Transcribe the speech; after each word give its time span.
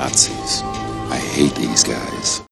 Nazis. 0.00 0.62
I 1.12 1.18
hate 1.18 1.54
these 1.56 1.84
guys. 1.84 2.49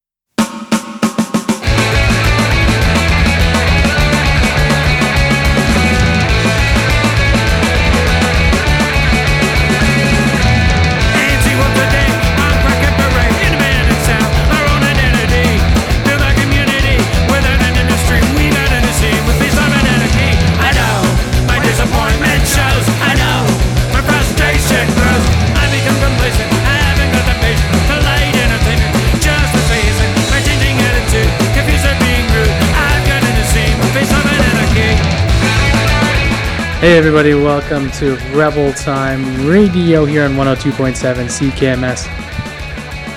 Hey 36.79 36.97
everybody, 36.97 37.33
welcome 37.33 37.91
to 37.91 38.15
Rebel 38.33 38.71
Time 38.73 39.45
Radio 39.47 40.05
here 40.05 40.23
on 40.23 40.31
102.7 40.31 40.95
CKMS 41.27 42.07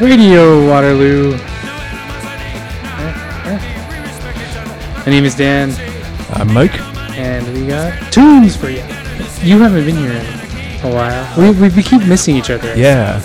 Radio 0.00 0.66
Waterloo. 0.68 1.36
My 4.98 5.04
name 5.06 5.24
is 5.24 5.34
Dan, 5.36 5.70
I'm 6.32 6.52
Mike. 6.52 6.80
and 7.16 7.46
we 7.56 7.66
got 7.68 8.12
tunes 8.12 8.56
for 8.56 8.68
you. 8.68 8.82
You 9.46 9.58
haven't 9.60 9.84
been 9.86 9.96
here 9.96 10.10
in 10.12 10.90
a 10.90 10.94
while. 10.94 11.38
We, 11.38 11.50
we, 11.60 11.68
we 11.74 11.82
keep 11.84 12.04
missing 12.06 12.34
each 12.36 12.50
other. 12.50 12.76
Yeah, 12.76 13.20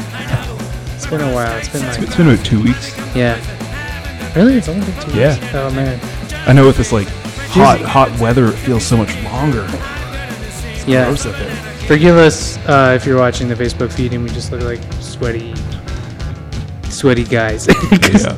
It's 0.95 1.07
been 1.07 1.21
a 1.21 1.33
while. 1.33 1.57
It's 1.57 1.69
been 1.69 1.81
like, 1.87 1.99
it's 1.99 2.15
been 2.15 2.29
about 2.29 2.45
two 2.45 2.61
weeks. 2.63 2.95
yeah. 3.15 3.39
Really? 4.35 4.57
It's 4.57 4.67
only 4.69 4.85
been 4.85 4.99
two 5.01 5.17
Yeah. 5.17 5.33
weeks? 5.39 5.53
Oh 5.55 5.71
man. 5.71 5.99
I 6.47 6.53
know 6.53 6.67
with 6.67 6.77
this 6.77 6.91
like 6.91 7.07
hot, 7.49 7.79
hot 7.81 8.19
weather, 8.19 8.45
it 8.47 8.53
feels 8.57 8.85
so 8.85 8.95
much 8.97 9.15
longer. 9.23 9.67
Yeah. 10.87 11.05
Gross 11.05 11.23
there. 11.23 11.55
Forgive 11.87 12.15
us 12.17 12.57
uh, 12.67 12.93
if 12.95 13.05
you're 13.05 13.19
watching 13.19 13.47
the 13.47 13.55
Facebook 13.55 13.91
feed 13.91 14.13
and 14.13 14.23
we 14.23 14.29
just 14.29 14.51
look 14.51 14.61
like 14.63 14.81
sweaty, 15.01 15.53
sweaty 16.89 17.23
guys. 17.23 17.67
'Cause- 17.67 18.25
Yeah. 18.25 18.37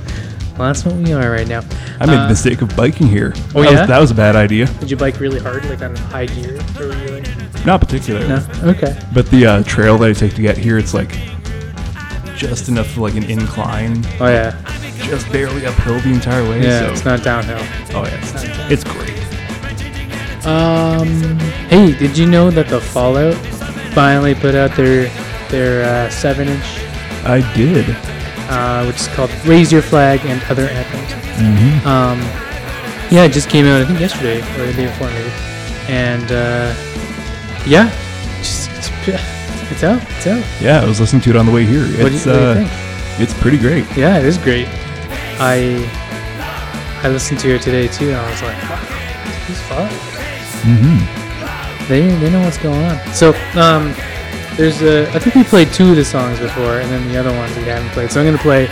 Well, 0.58 0.67
that's 0.67 0.83
what 0.83 0.95
we 0.95 1.14
are 1.14 1.31
right 1.31 1.47
now. 1.47 1.61
I 2.02 2.05
made 2.05 2.16
Uh, 2.17 2.23
the 2.23 2.30
mistake 2.30 2.61
of 2.61 2.75
biking 2.75 3.08
here. 3.08 3.31
Oh, 3.55 3.61
that 3.64 3.72
yeah? 3.72 3.80
Was, 3.80 3.88
that 3.88 4.00
was 4.00 4.11
a 4.11 4.16
bad 4.16 4.36
idea. 4.36 4.66
Did 4.81 4.92
you 4.92 4.97
bike 4.97 5.22
really 5.22 5.39
hard, 5.39 5.64
like 5.70 5.81
on 5.81 5.95
high 5.95 6.25
gear? 6.25 6.59
Or 6.77 6.88
were 6.88 6.95
you 7.05 7.11
like, 7.22 7.66
Not 7.66 7.80
particularly. 7.80 8.27
no? 8.27 8.45
Okay. 8.64 9.00
But 9.14 9.27
the 9.27 9.45
uh, 9.45 9.64
trail 9.64 9.97
that 10.00 10.09
I 10.09 10.11
take 10.14 10.33
to 10.36 10.42
get 10.42 10.58
here, 10.58 10.77
it's 10.77 10.94
like 10.94 11.11
just 12.36 12.67
enough 12.67 12.88
for 12.88 13.00
like 13.02 13.16
an 13.16 13.23
incline, 13.23 14.03
Oh 14.20 14.27
yeah. 14.27 14.52
just 15.08 15.31
barely 15.31 15.66
uphill 15.66 15.97
the 16.02 16.09
entire 16.11 16.44
way. 16.44 16.61
Yeah. 16.61 16.88
so. 16.88 16.92
It's 16.92 17.05
not 17.05 17.23
downhill. 17.23 17.59
oh 17.95 18.03
yeah, 18.03 18.20
it's, 18.22 18.83
it's 18.83 18.83
great. 18.83 18.98
Um. 20.45 21.37
Hey, 21.69 21.91
did 21.97 22.17
you 22.17 22.25
know 22.25 22.49
that 22.51 22.67
the 22.67 22.79
Fallout 22.79 23.35
finally 23.93 24.33
put 24.35 24.55
out 24.55 24.75
their 24.75 25.09
their 25.49 25.83
uh, 25.83 26.09
seven 26.09 26.47
inch, 26.47 26.63
I 27.25 27.41
did. 27.55 27.85
uh, 28.49 28.85
which 28.85 28.97
is 29.01 29.07
called 29.09 29.31
"Raise 29.45 29.71
Your 29.71 29.81
Flag" 29.81 30.21
and 30.25 30.41
other 30.49 30.63
anthems. 30.69 31.09
Mm-hmm. 31.39 31.87
Um, 31.87 32.19
yeah, 33.11 33.23
it 33.25 33.31
just 33.33 33.49
came 33.49 33.65
out 33.65 33.81
I 33.81 33.85
think 33.85 33.99
yesterday 33.99 34.39
or 34.59 34.65
the 34.67 34.73
day 34.73 34.85
before 34.87 35.07
maybe, 35.09 35.31
and 35.91 36.31
uh, 36.31 36.73
yeah, 37.67 37.89
just, 38.37 38.69
it's, 38.77 38.89
it's 39.71 39.83
out. 39.83 40.01
It's 40.11 40.27
out. 40.27 40.43
Yeah, 40.61 40.81
I 40.81 40.85
was 40.85 40.99
listening 40.99 41.21
to 41.23 41.29
it 41.31 41.35
on 41.35 41.45
the 41.45 41.51
way 41.51 41.65
here. 41.65 41.83
It's 41.85 41.99
What 42.01 42.11
do 42.11 42.17
you, 42.17 42.19
what 42.19 42.55
do 42.55 42.61
you 42.61 42.65
uh, 42.65 42.67
think? 43.17 43.19
it's 43.21 43.33
pretty 43.41 43.57
great. 43.57 43.85
Yeah, 43.97 44.17
it 44.19 44.25
is 44.25 44.37
great. 44.37 44.67
I 45.41 45.83
I 47.03 47.09
listened 47.09 47.39
to 47.41 47.55
it 47.55 47.61
today 47.61 47.87
too, 47.87 48.09
and 48.09 48.17
I 48.17 48.29
was 48.29 48.41
like, 48.41 48.57
wow, 48.69 48.77
he's 49.47 49.61
fun. 49.63 49.89
Mm-hmm. 50.61 51.87
They 51.87 52.08
they 52.08 52.30
know 52.30 52.42
what's 52.42 52.58
going 52.58 52.83
on. 52.86 53.14
So 53.14 53.30
um, 53.55 53.95
there's 54.55 54.81
a 54.81 55.09
I 55.14 55.20
think 55.20 55.36
we 55.36 55.43
played 55.43 55.71
two 55.73 55.89
of 55.89 55.95
the 55.95 56.05
songs 56.05 56.39
before, 56.39 56.80
and 56.80 56.92
then 56.92 57.08
the 57.08 57.17
other 57.17 57.31
ones 57.31 57.55
we 57.55 57.64
haven't 57.64 57.89
played. 57.92 58.11
So 58.11 58.20
I'm 58.20 58.25
gonna 58.25 58.37
play 58.37 58.67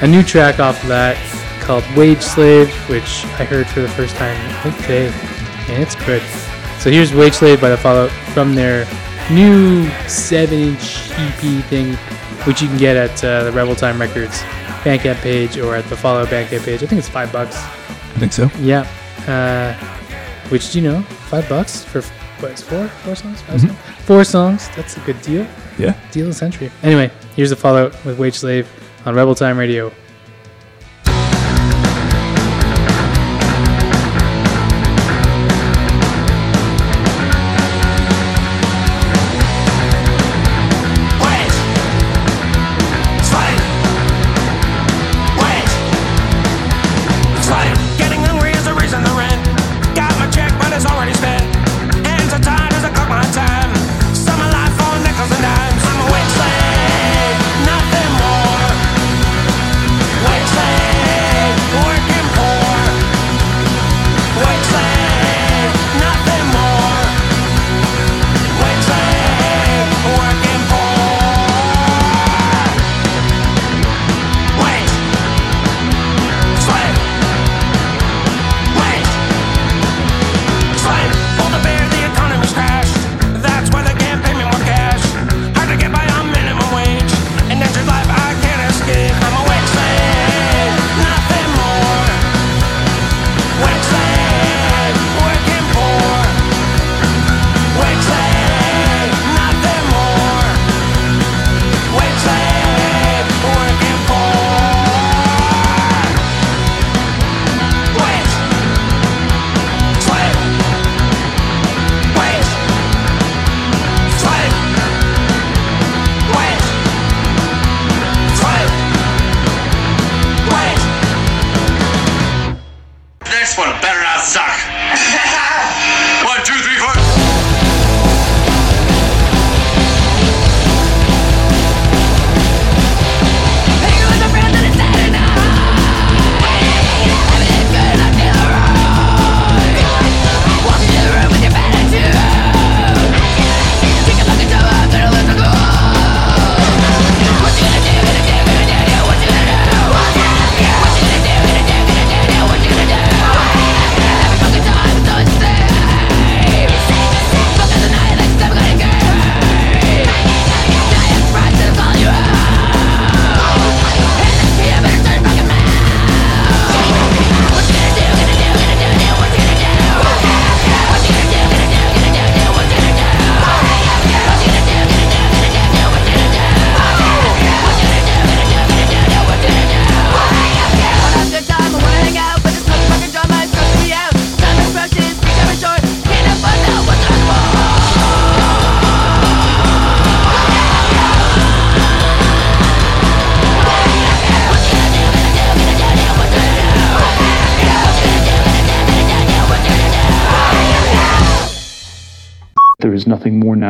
a 0.00 0.06
new 0.06 0.22
track 0.22 0.58
off 0.58 0.82
of 0.82 0.88
that 0.88 1.16
called 1.60 1.84
"Wage 1.96 2.22
Slave," 2.22 2.72
which 2.88 3.24
I 3.38 3.44
heard 3.44 3.66
for 3.68 3.80
the 3.80 3.88
first 3.90 4.16
time 4.16 4.36
I 4.50 4.62
think 4.62 4.76
today, 4.78 5.06
and 5.72 5.82
it's 5.82 5.94
good. 5.94 6.22
So 6.80 6.90
here's 6.90 7.12
"Wage 7.12 7.34
Slave" 7.34 7.60
by 7.60 7.68
the 7.68 7.76
Fallout 7.76 8.10
from 8.32 8.54
their 8.54 8.86
new 9.30 9.88
seven-inch 10.08 11.10
EP 11.12 11.64
thing, 11.64 11.94
which 12.46 12.62
you 12.62 12.68
can 12.68 12.78
get 12.78 12.96
at 12.96 13.22
uh, 13.22 13.44
the 13.44 13.52
Rebel 13.52 13.76
Time 13.76 14.00
Records 14.00 14.40
Bandcamp 14.82 15.20
page 15.20 15.58
or 15.58 15.76
at 15.76 15.84
the 15.84 15.96
Fallout 15.96 16.28
Bandcamp 16.28 16.64
page. 16.64 16.82
I 16.82 16.86
think 16.86 16.98
it's 16.98 17.08
five 17.08 17.30
bucks. 17.30 17.56
I 17.56 18.18
think 18.18 18.32
so. 18.32 18.50
Yeah. 18.60 18.88
Uh, 19.26 19.97
which 20.50 20.72
do 20.72 20.80
you 20.80 20.90
know? 20.90 21.02
Five 21.30 21.48
bucks 21.48 21.84
for 21.84 22.02
what? 22.40 22.52
It's 22.52 22.62
four, 22.62 22.88
four 22.88 23.14
songs, 23.14 23.40
5 23.42 23.56
mm-hmm. 23.56 23.66
songs, 23.66 24.04
four 24.04 24.24
songs. 24.24 24.68
That's 24.76 24.96
a 24.96 25.00
good 25.00 25.20
deal. 25.22 25.46
Yeah. 25.78 25.98
Deal 26.12 26.26
of 26.26 26.32
the 26.32 26.38
century. 26.38 26.70
Anyway, 26.82 27.10
here's 27.36 27.50
the 27.50 27.56
Fallout 27.56 27.92
with 28.04 28.18
Wage 28.18 28.34
Slave 28.34 28.68
on 29.04 29.14
Rebel 29.14 29.34
Time 29.34 29.58
Radio. 29.58 29.92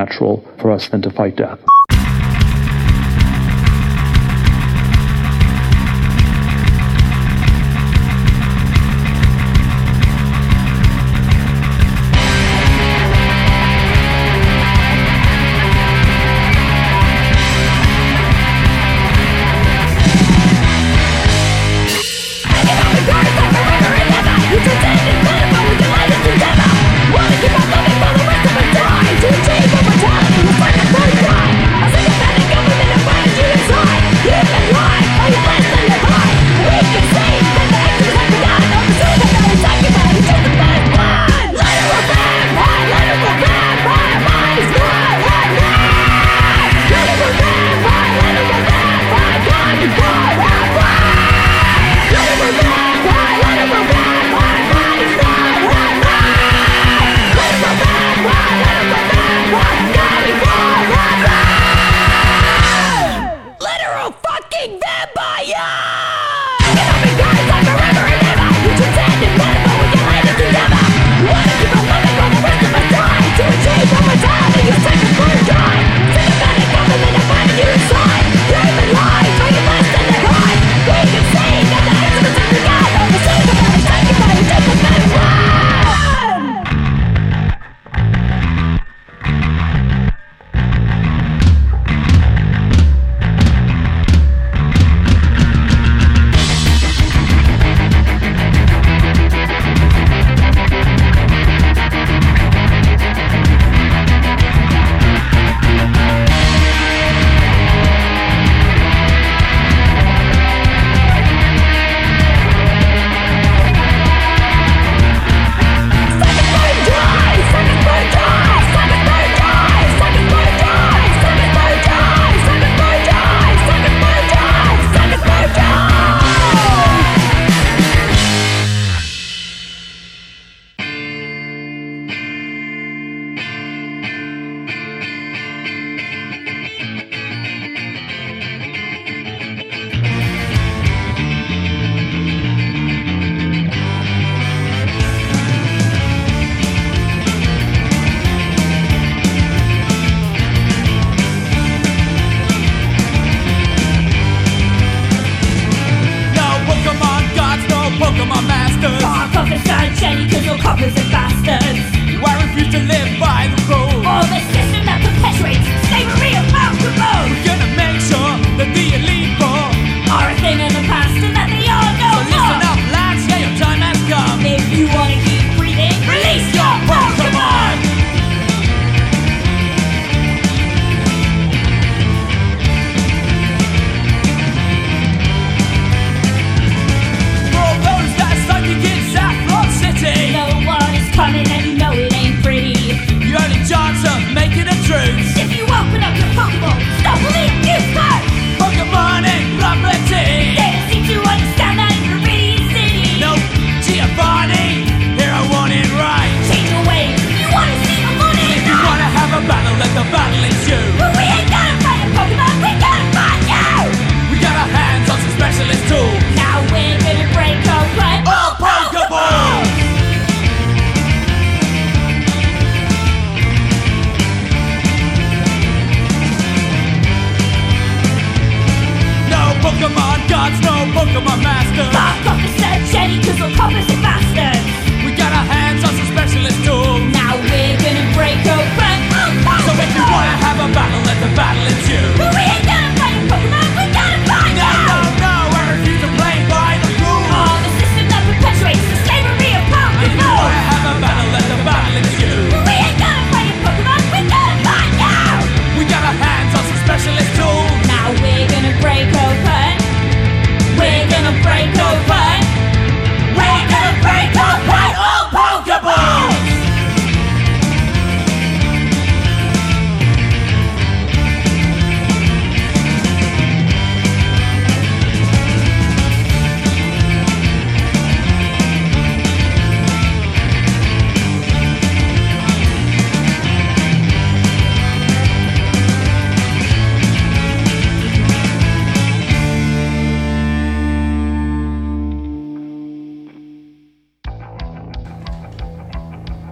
Natural 0.09 0.43
for 0.59 0.71
us 0.71 0.89
than 0.89 1.03
to 1.03 1.11
fight 1.11 1.37
death. 1.37 1.68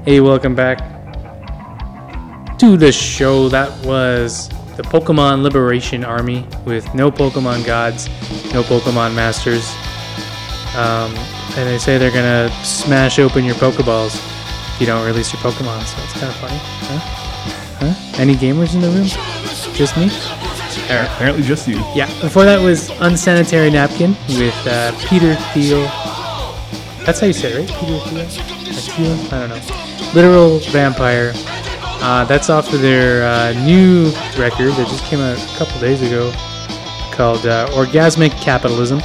Hey, 0.07 0.21
welcome 0.21 0.55
back. 0.55 0.79
to 2.59 2.77
the 2.77 2.93
show. 2.93 3.49
That 3.49 3.69
was 3.85 4.49
the 4.77 4.85
Pokemon 4.85 5.43
Liberation 5.43 6.05
Army 6.05 6.47
with 6.65 6.95
no 6.95 7.11
Pokemon 7.11 7.67
gods, 7.67 8.07
no 8.55 8.63
Pokemon 8.63 9.17
masters. 9.17 9.69
Um, 10.77 11.13
and 11.59 11.69
they 11.69 11.79
say 11.79 11.99
they're 11.99 12.13
gonna 12.13 12.49
smash 12.65 13.19
open 13.19 13.45
your 13.45 13.57
Pokeballs 13.57 14.15
if 14.75 14.81
you 14.81 14.87
don't 14.87 15.05
release 15.05 15.33
your 15.33 15.43
Pokemon. 15.43 15.83
So 15.83 16.01
it's 16.05 16.13
kind 16.13 16.27
of 16.27 16.37
funny. 16.37 16.59
Huh? 16.87 17.93
Huh? 17.93 18.21
Any 18.23 18.35
gamers 18.37 18.77
in 18.77 18.83
the 18.83 18.91
room? 18.91 19.09
Just 19.75 19.97
me? 19.97 20.05
Alright. 20.89 21.11
Apparently, 21.11 21.43
just 21.43 21.67
you. 21.67 21.79
Yeah. 21.97 22.07
Before 22.21 22.45
that 22.45 22.63
was 22.63 22.91
Unsanitary 23.01 23.71
Napkin 23.71 24.11
with 24.39 24.55
uh, 24.69 24.93
Peter 25.09 25.35
Thiel. 25.53 25.83
That's 27.05 27.19
how 27.19 27.27
you 27.27 27.33
say 27.33 27.53
it, 27.53 27.59
right? 27.59 27.81
Peter 27.81 27.99
Thiel? 28.09 28.21
Or 28.21 28.73
Thiel? 28.73 29.35
I 29.35 29.49
don't 29.49 29.49
know. 29.49 29.86
Literal 30.17 30.61
Vampire. 30.71 31.33
Uh, 32.01 32.25
that's 32.25 32.49
off 32.49 32.73
of 32.73 32.81
their 32.81 33.23
uh, 33.29 33.53
new 33.67 34.07
record 34.39 34.73
that 34.73 34.87
just 34.89 35.05
came 35.05 35.21
out 35.21 35.37
a 35.37 35.59
couple 35.59 35.79
days 35.79 36.01
ago 36.01 36.33
called 37.13 37.45
uh, 37.45 37.69
Orgasmic 37.73 38.31
Capitalism. 38.41 38.99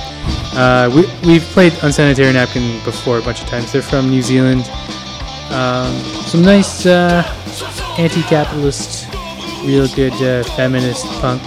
Uh, 0.54 0.90
we, 0.96 1.02
we've 1.28 1.44
played 1.52 1.74
Unsanitary 1.84 2.32
Napkin 2.32 2.82
before 2.86 3.18
a 3.18 3.22
bunch 3.22 3.42
of 3.42 3.50
times. 3.50 3.74
They're 3.74 3.82
from 3.82 4.10
New 4.10 4.22
Zealand. 4.22 4.62
Um, 5.52 5.94
some 6.24 6.44
nice 6.44 6.86
uh, 6.86 7.24
anti 7.98 8.22
capitalist, 8.22 9.14
real 9.66 9.90
good 9.90 10.14
uh, 10.14 10.46
feminist 10.56 11.06
punk, 11.20 11.42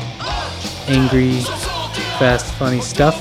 angry, 0.91 1.41
fast, 2.19 2.53
funny 2.57 2.83
stuff. 2.83 3.19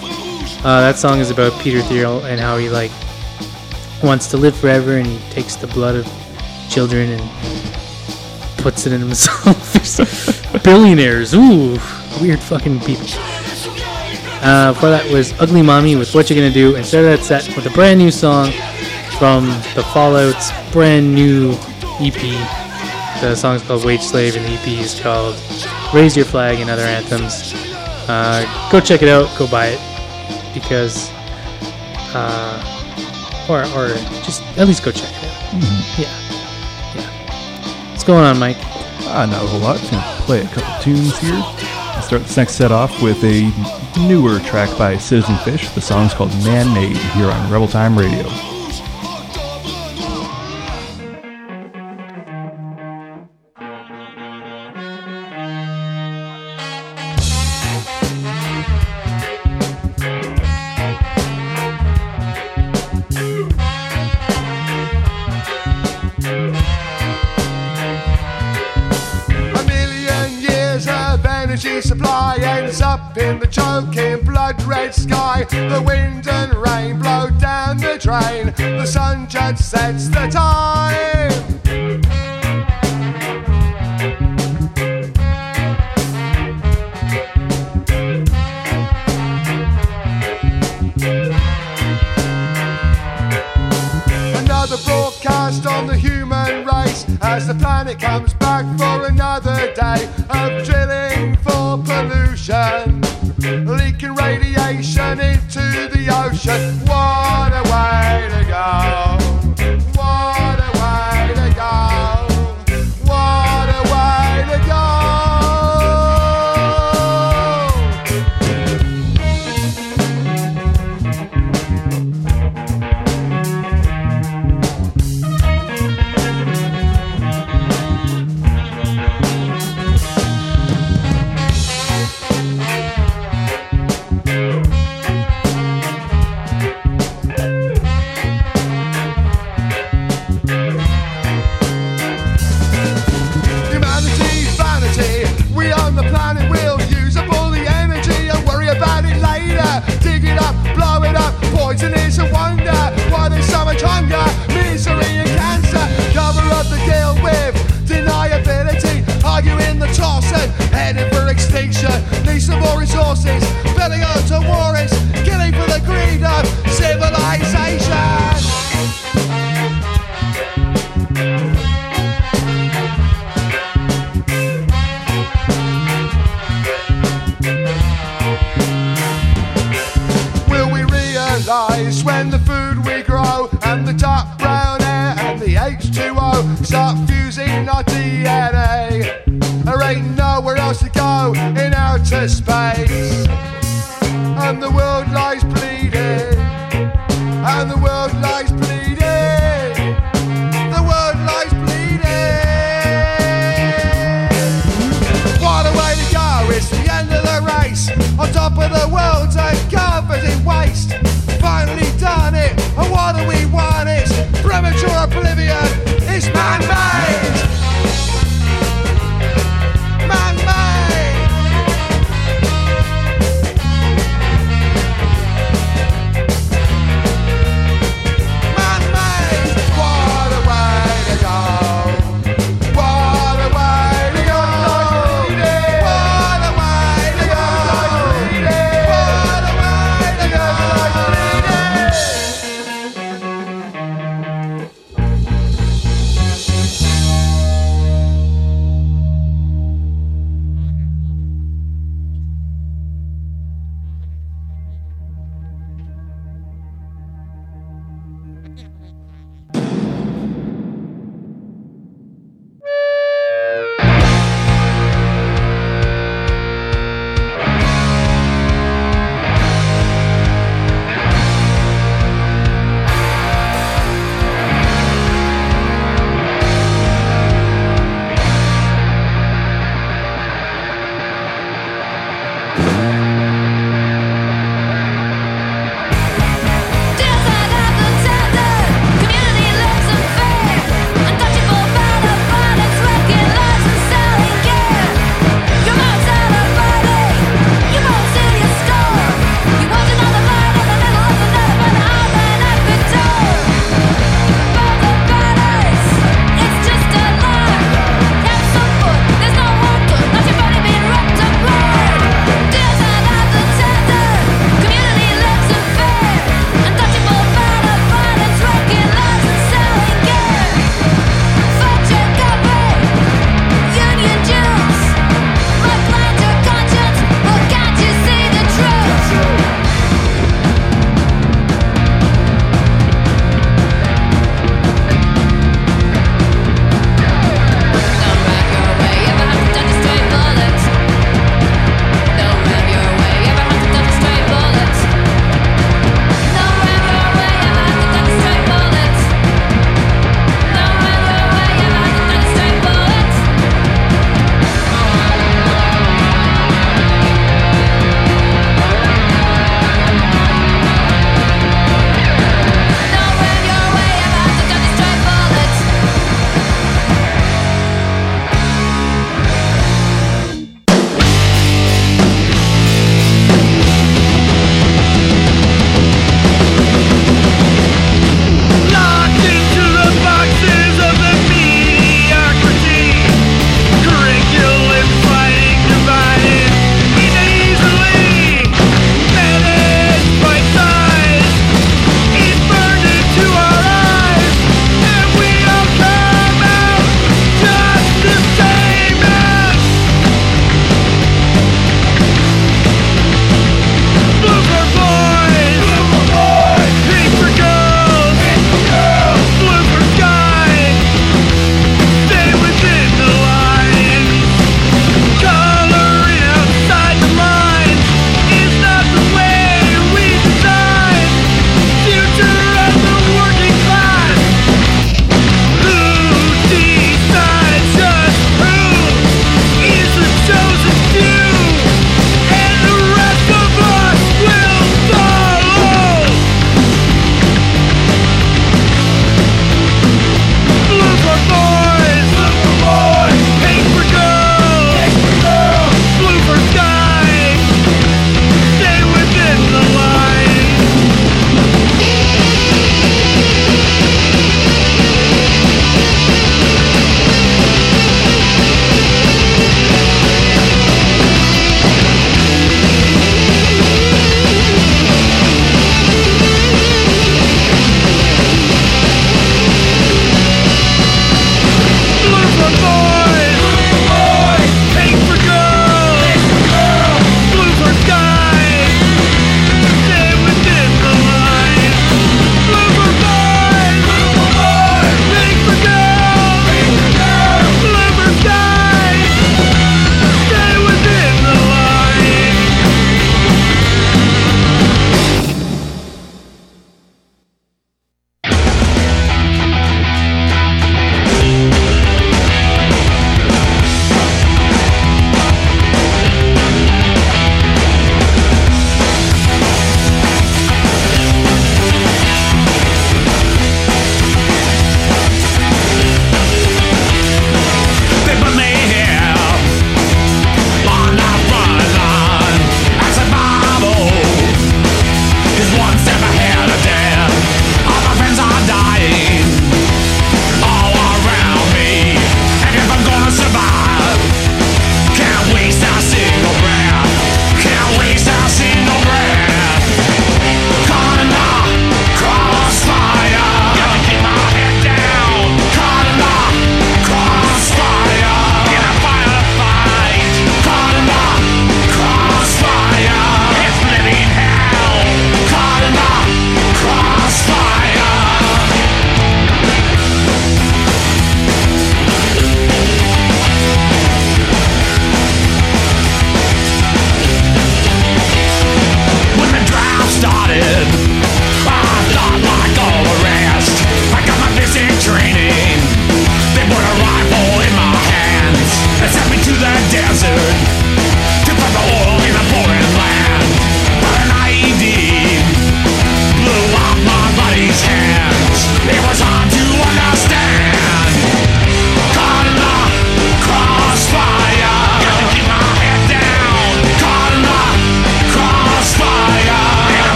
That 0.61 0.97
song 0.97 1.19
is 1.19 1.31
about 1.31 1.57
Peter 1.61 1.81
Thiel 1.83 2.25
and 2.25 2.37
how 2.37 2.57
he 2.57 2.67
like 2.67 2.91
wants 4.03 4.27
to 4.27 4.35
live 4.35 4.57
forever 4.57 4.97
and 4.97 5.07
he 5.07 5.17
takes 5.29 5.55
the 5.55 5.67
blood 5.67 5.95
of 5.95 6.22
children 6.73 7.11
and 7.11 7.21
puts 8.57 8.87
it 8.87 8.93
in 8.93 8.99
himself. 8.99 10.63
Billionaires, 10.63 11.35
ooh, 11.35 11.77
weird 12.19 12.39
fucking 12.39 12.79
people. 12.79 13.05
Uh, 14.41 14.73
before 14.73 14.89
that 14.89 15.07
was 15.11 15.39
Ugly 15.39 15.61
Mommy 15.61 15.95
with 15.95 16.15
What 16.15 16.29
You 16.29 16.35
Gonna 16.35 16.49
Do, 16.49 16.75
and 16.75 16.83
started 16.83 17.19
that 17.19 17.23
set 17.23 17.55
with 17.55 17.67
a 17.67 17.69
brand 17.69 17.99
new 17.99 18.09
song 18.09 18.51
from 19.19 19.45
the 19.75 19.83
Fallout's 19.93 20.51
brand 20.71 21.13
new 21.13 21.51
EP. 22.01 22.19
The 23.21 23.35
song's 23.35 23.61
called 23.61 23.85
Wage 23.85 24.01
Slave, 24.01 24.35
and 24.35 24.43
the 24.43 24.49
EP 24.49 24.67
is 24.67 24.99
called 24.99 25.35
Raise 25.93 26.17
Your 26.17 26.25
Flag 26.25 26.59
and 26.59 26.71
Other 26.71 26.81
Anthems. 26.81 27.53
Uh, 28.09 28.69
go 28.71 28.79
check 28.79 29.03
it 29.03 29.09
out, 29.09 29.29
go 29.37 29.47
buy 29.47 29.67
it, 29.67 30.53
because, 30.55 31.11
uh, 32.15 33.45
or, 33.47 33.61
or 33.77 33.89
just 34.23 34.41
at 34.57 34.67
least 34.67 34.83
go 34.83 34.91
check 34.91 35.09
it 35.11 35.23
out. 35.23 35.99
Yeah. 35.99 36.22
What's 38.03 38.11
going 38.11 38.25
on, 38.25 38.37
Mike? 38.37 38.57
Ah, 39.07 39.25
not 39.31 39.41
a 39.41 39.47
whole 39.47 39.61
lot. 39.61 39.77
Just 39.77 39.91
gonna 39.91 40.03
play 40.25 40.41
a 40.41 40.47
couple 40.49 40.83
tunes 40.83 41.17
here. 41.19 41.31
I'll 41.35 42.01
start 42.01 42.23
this 42.23 42.35
next 42.35 42.55
set 42.55 42.69
off 42.69 43.01
with 43.01 43.23
a 43.23 43.49
newer 44.09 44.41
track 44.41 44.77
by 44.77 44.97
Citizen 44.97 45.37
Fish. 45.37 45.69
The 45.69 45.79
song's 45.79 46.13
called 46.13 46.31
Man 46.43 46.73
Made 46.73 46.97
here 46.97 47.31
on 47.31 47.49
Rebel 47.49 47.69
Time 47.69 47.97
Radio. 47.97 48.52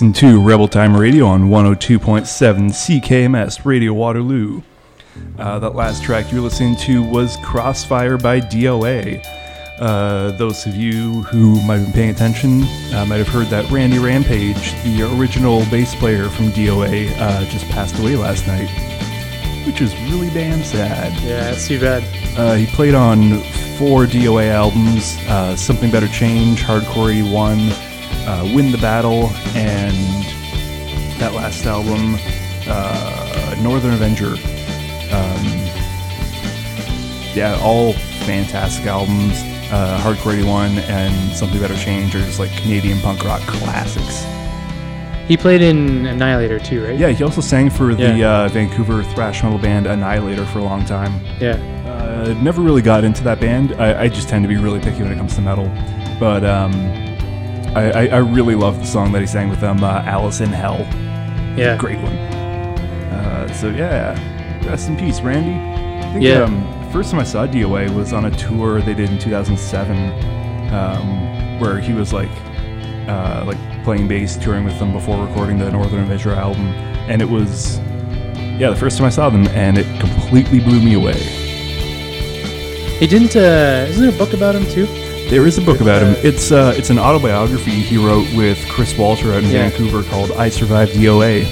Listening 0.00 0.30
to 0.30 0.40
Rebel 0.40 0.66
Time 0.66 0.96
Radio 0.96 1.26
on 1.26 1.50
102.7 1.50 2.22
CKMS 2.70 3.66
Radio 3.66 3.92
Waterloo. 3.92 4.62
Uh, 5.38 5.58
that 5.58 5.74
last 5.74 6.02
track 6.02 6.32
you 6.32 6.38
were 6.38 6.44
listening 6.44 6.74
to 6.76 7.02
was 7.02 7.36
Crossfire 7.44 8.16
by 8.16 8.40
DOA. 8.40 9.22
Uh, 9.78 10.30
those 10.38 10.66
of 10.66 10.74
you 10.74 11.20
who 11.24 11.60
might 11.66 11.80
have 11.80 11.84
been 11.88 11.92
paying 11.92 12.10
attention 12.10 12.62
uh, 12.94 13.04
might 13.06 13.18
have 13.18 13.28
heard 13.28 13.48
that 13.48 13.70
Randy 13.70 13.98
Rampage, 13.98 14.72
the 14.84 15.02
original 15.18 15.66
bass 15.66 15.94
player 15.94 16.30
from 16.30 16.46
DOA, 16.52 17.14
uh, 17.18 17.44
just 17.50 17.68
passed 17.68 17.98
away 17.98 18.16
last 18.16 18.46
night, 18.46 18.70
which 19.66 19.82
is 19.82 19.94
really 20.10 20.30
damn 20.30 20.64
sad. 20.64 21.12
Yeah, 21.22 21.50
that's 21.50 21.68
too 21.68 21.78
bad. 21.78 22.02
Uh, 22.38 22.54
he 22.54 22.64
played 22.64 22.94
on 22.94 23.40
four 23.76 24.06
DOA 24.06 24.48
albums 24.48 25.18
uh, 25.28 25.54
Something 25.56 25.90
Better 25.90 26.08
Change, 26.08 26.62
Hardcore 26.62 27.10
81, 27.10 27.89
uh, 28.26 28.50
Win 28.54 28.70
the 28.72 28.78
Battle, 28.78 29.30
and 29.54 29.94
that 31.20 31.32
last 31.34 31.64
album, 31.66 32.16
uh, 32.68 33.54
Northern 33.60 33.92
Avenger. 33.94 34.34
Um, 35.12 35.46
yeah, 37.34 37.58
all 37.62 37.92
fantastic 38.24 38.86
albums. 38.86 39.34
Uh, 39.72 40.00
Hardcore 40.02 40.34
81 40.34 40.78
and 40.80 41.36
Something 41.36 41.60
Better 41.60 41.76
Change 41.76 42.14
are 42.16 42.20
just 42.24 42.38
like 42.40 42.50
Canadian 42.56 42.98
punk 43.00 43.22
rock 43.24 43.40
classics. 43.42 44.24
He 45.28 45.36
played 45.36 45.62
in 45.62 46.06
Annihilator 46.06 46.58
too, 46.58 46.84
right? 46.84 46.98
Yeah, 46.98 47.10
he 47.10 47.22
also 47.22 47.40
sang 47.40 47.70
for 47.70 47.94
the 47.94 48.16
Yeah. 48.16 48.30
uh, 48.44 48.48
Vancouver 48.48 49.04
thrash 49.04 49.44
metal 49.44 49.58
band 49.58 49.86
Annihilator 49.86 50.44
for 50.46 50.58
a 50.58 50.64
long 50.64 50.84
time. 50.84 51.20
Yeah. 51.40 51.52
Uh, 51.86 52.34
never 52.42 52.60
really 52.60 52.82
got 52.82 53.04
into 53.04 53.22
that 53.22 53.38
band. 53.38 53.72
I, 53.74 54.02
I 54.02 54.08
just 54.08 54.28
tend 54.28 54.42
to 54.42 54.48
be 54.48 54.56
really 54.56 54.80
picky 54.80 55.02
when 55.02 55.12
it 55.12 55.16
comes 55.16 55.36
to 55.36 55.40
metal. 55.40 55.66
But 56.18 56.44
um, 56.44 56.72
I, 57.74 57.90
I, 57.90 58.06
I 58.06 58.16
really 58.18 58.54
love 58.54 58.78
the 58.80 58.86
song 58.86 59.12
that 59.12 59.20
he 59.20 59.26
sang 59.26 59.48
with 59.48 59.60
them, 59.60 59.82
uh, 59.84 60.02
Alice 60.04 60.40
in 60.40 60.48
Hell. 60.50 60.78
Yeah. 61.56 61.76
Great 61.76 61.98
one. 62.00 62.12
Uh, 62.14 63.52
so 63.54 63.68
yeah, 63.70 64.14
rest 64.68 64.88
in 64.88 64.96
peace, 64.96 65.20
Randy. 65.20 65.52
I 66.06 66.12
think 66.12 66.24
Yeah. 66.24 66.42
um, 66.42 66.66
the 66.84 66.92
first 66.92 67.10
time 67.12 67.20
I 67.20 67.24
saw 67.24 67.46
DOA 67.46 67.94
was 67.94 68.12
on 68.12 68.24
a 68.24 68.30
tour 68.32 68.80
they 68.80 68.94
did 68.94 69.10
in 69.10 69.18
2007, 69.18 69.96
um, 70.74 71.60
where 71.60 71.78
he 71.78 71.92
was 71.92 72.12
like, 72.12 72.30
uh, 73.08 73.44
like 73.46 73.58
playing 73.84 74.08
bass, 74.08 74.36
touring 74.36 74.64
with 74.64 74.78
them 74.80 74.92
before 74.92 75.24
recording 75.24 75.58
the 75.58 75.70
Northern 75.70 76.00
Avenger 76.00 76.32
album, 76.32 76.66
and 77.08 77.22
it 77.22 77.28
was, 77.28 77.78
yeah, 78.58 78.70
the 78.70 78.76
first 78.76 78.98
time 78.98 79.06
I 79.06 79.10
saw 79.10 79.30
them, 79.30 79.46
and 79.48 79.78
it 79.78 79.86
completely 80.00 80.58
blew 80.58 80.80
me 80.80 80.94
away. 80.94 81.18
He 82.98 83.06
didn't. 83.06 83.34
Uh, 83.36 83.86
isn't 83.88 84.02
there 84.04 84.14
a 84.14 84.18
book 84.18 84.34
about 84.34 84.54
him 84.54 84.64
too? 84.66 84.86
There 85.30 85.46
is 85.46 85.58
a 85.58 85.60
book 85.60 85.80
about 85.80 86.02
him. 86.02 86.14
uh, 86.14 86.28
It's 86.28 86.50
uh, 86.50 86.74
it's 86.76 86.90
an 86.90 86.98
autobiography 86.98 87.70
he 87.70 87.96
wrote 87.96 88.26
with 88.34 88.58
Chris 88.68 88.96
Walter 88.98 89.32
out 89.32 89.44
in 89.44 89.50
Yeah. 89.50 89.68
Vancouver 89.68 90.02
called 90.02 90.32
"I 90.32 90.48
Survived 90.48 90.92
DOA." 90.94 91.44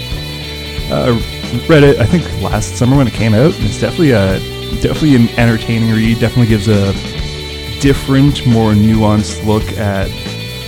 Uh, 0.91 1.13
read 1.69 1.85
it, 1.85 1.99
I 2.01 2.05
think, 2.07 2.25
last 2.43 2.75
summer 2.77 2.97
when 2.97 3.07
it 3.07 3.15
came 3.15 3.35
out. 3.35 3.55
and 3.55 3.65
It's 3.65 3.79
definitely 3.81 4.11
a 4.13 4.41
definitely 4.83 5.15
an 5.15 5.29
entertaining 5.39 5.91
read. 5.93 6.19
Definitely 6.19 6.49
gives 6.49 6.67
a 6.69 6.93
different, 7.81 8.45
more 8.47 8.73
nuanced 8.73 9.45
look 9.47 9.63
at 9.79 10.09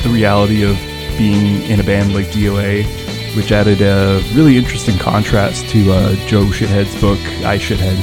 the 0.05 0.09
reality 0.09 0.63
of 0.63 0.77
being 1.19 1.63
in 1.65 1.81
a 1.81 1.83
band 1.83 2.15
like 2.15 2.27
DOA, 2.27 2.85
which 3.37 3.51
added 3.51 3.81
a 3.83 4.23
really 4.35 4.57
interesting 4.57 4.97
contrast 4.99 5.69
to 5.71 5.91
uh, 5.93 6.15
Joe 6.29 6.45
Shithead's 6.45 6.95
book 7.01 7.19
"I 7.45 7.59
Shithead." 7.59 7.99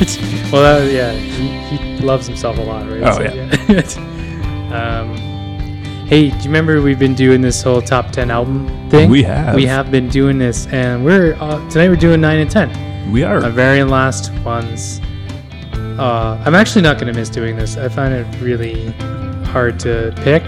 Well, 0.50 0.62
that, 0.62 0.92
yeah, 0.92 1.12
he, 1.12 1.76
he 1.76 1.98
loves 1.98 2.26
himself 2.26 2.58
a 2.58 2.62
lot, 2.62 2.90
right? 2.90 3.02
Oh, 3.04 3.20
yeah. 3.20 3.78
um, 5.00 5.16
hey, 6.08 6.30
do 6.30 6.36
you 6.36 6.42
remember 6.44 6.82
we've 6.82 6.98
been 6.98 7.14
doing 7.14 7.40
this 7.40 7.62
whole 7.62 7.80
top 7.80 8.10
ten 8.10 8.32
album 8.32 8.66
thing? 8.90 9.08
We 9.08 9.22
have. 9.22 9.54
We 9.54 9.64
have 9.66 9.92
been 9.92 10.08
doing 10.08 10.38
this, 10.38 10.66
and 10.68 11.04
we're 11.04 11.34
uh, 11.34 11.68
tonight 11.70 11.88
we're 11.88 11.94
doing 11.94 12.20
nine 12.20 12.40
and 12.40 12.50
ten. 12.50 13.12
We 13.12 13.22
are. 13.22 13.44
Our 13.44 13.50
very 13.50 13.84
last 13.84 14.32
ones. 14.42 15.00
Uh, 15.72 16.42
I'm 16.44 16.56
actually 16.56 16.82
not 16.82 16.98
gonna 16.98 17.12
miss 17.12 17.28
doing 17.28 17.56
this. 17.56 17.76
I 17.76 17.88
find 17.88 18.12
it 18.12 18.26
really 18.40 18.90
hard 19.52 19.78
to 19.80 20.12
pick 20.16 20.42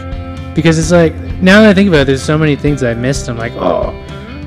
because 0.54 0.78
it's 0.78 0.90
like 0.90 1.14
now 1.40 1.60
that 1.60 1.70
I 1.70 1.74
think 1.74 1.88
about 1.88 2.00
it, 2.00 2.06
there's 2.06 2.24
so 2.24 2.36
many 2.36 2.56
things 2.56 2.82
I 2.82 2.94
missed. 2.94 3.28
I'm 3.28 3.38
like, 3.38 3.52
oh. 3.52 3.92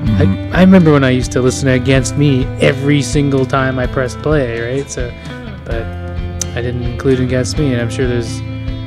Mm-hmm. 0.06 0.54
I, 0.54 0.60
I 0.60 0.62
remember 0.62 0.91
when 0.91 1.04
I 1.04 1.10
used 1.10 1.32
to 1.32 1.41
listen 1.41 1.65
to 1.65 1.74
Against 1.74 2.15
Me 2.15 2.46
every 2.62 3.02
single 3.02 3.46
time 3.46 3.80
I 3.80 3.88
pressed 3.88 4.20
play, 4.20 4.62
right? 4.62 4.89
So, 4.89 5.12
but 5.65 5.82
I 6.56 6.62
didn't 6.62 6.84
include 6.84 7.20
Against 7.20 7.58
Me, 7.58 7.74
and 7.74 7.82
I'm 7.82 7.89
sure 7.89 8.08
there's 8.08 8.39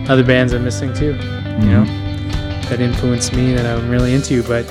other 0.09 0.25
bands 0.25 0.53
I'm 0.55 0.65
missing 0.65 0.95
too, 0.95 1.15
you 1.15 1.71
know, 1.71 1.85
that 2.69 2.81
influenced 2.81 3.35
me 3.35 3.53
that 3.55 3.67
I'm 3.67 3.91
really 3.91 4.15
into. 4.15 4.43
But 4.45 4.65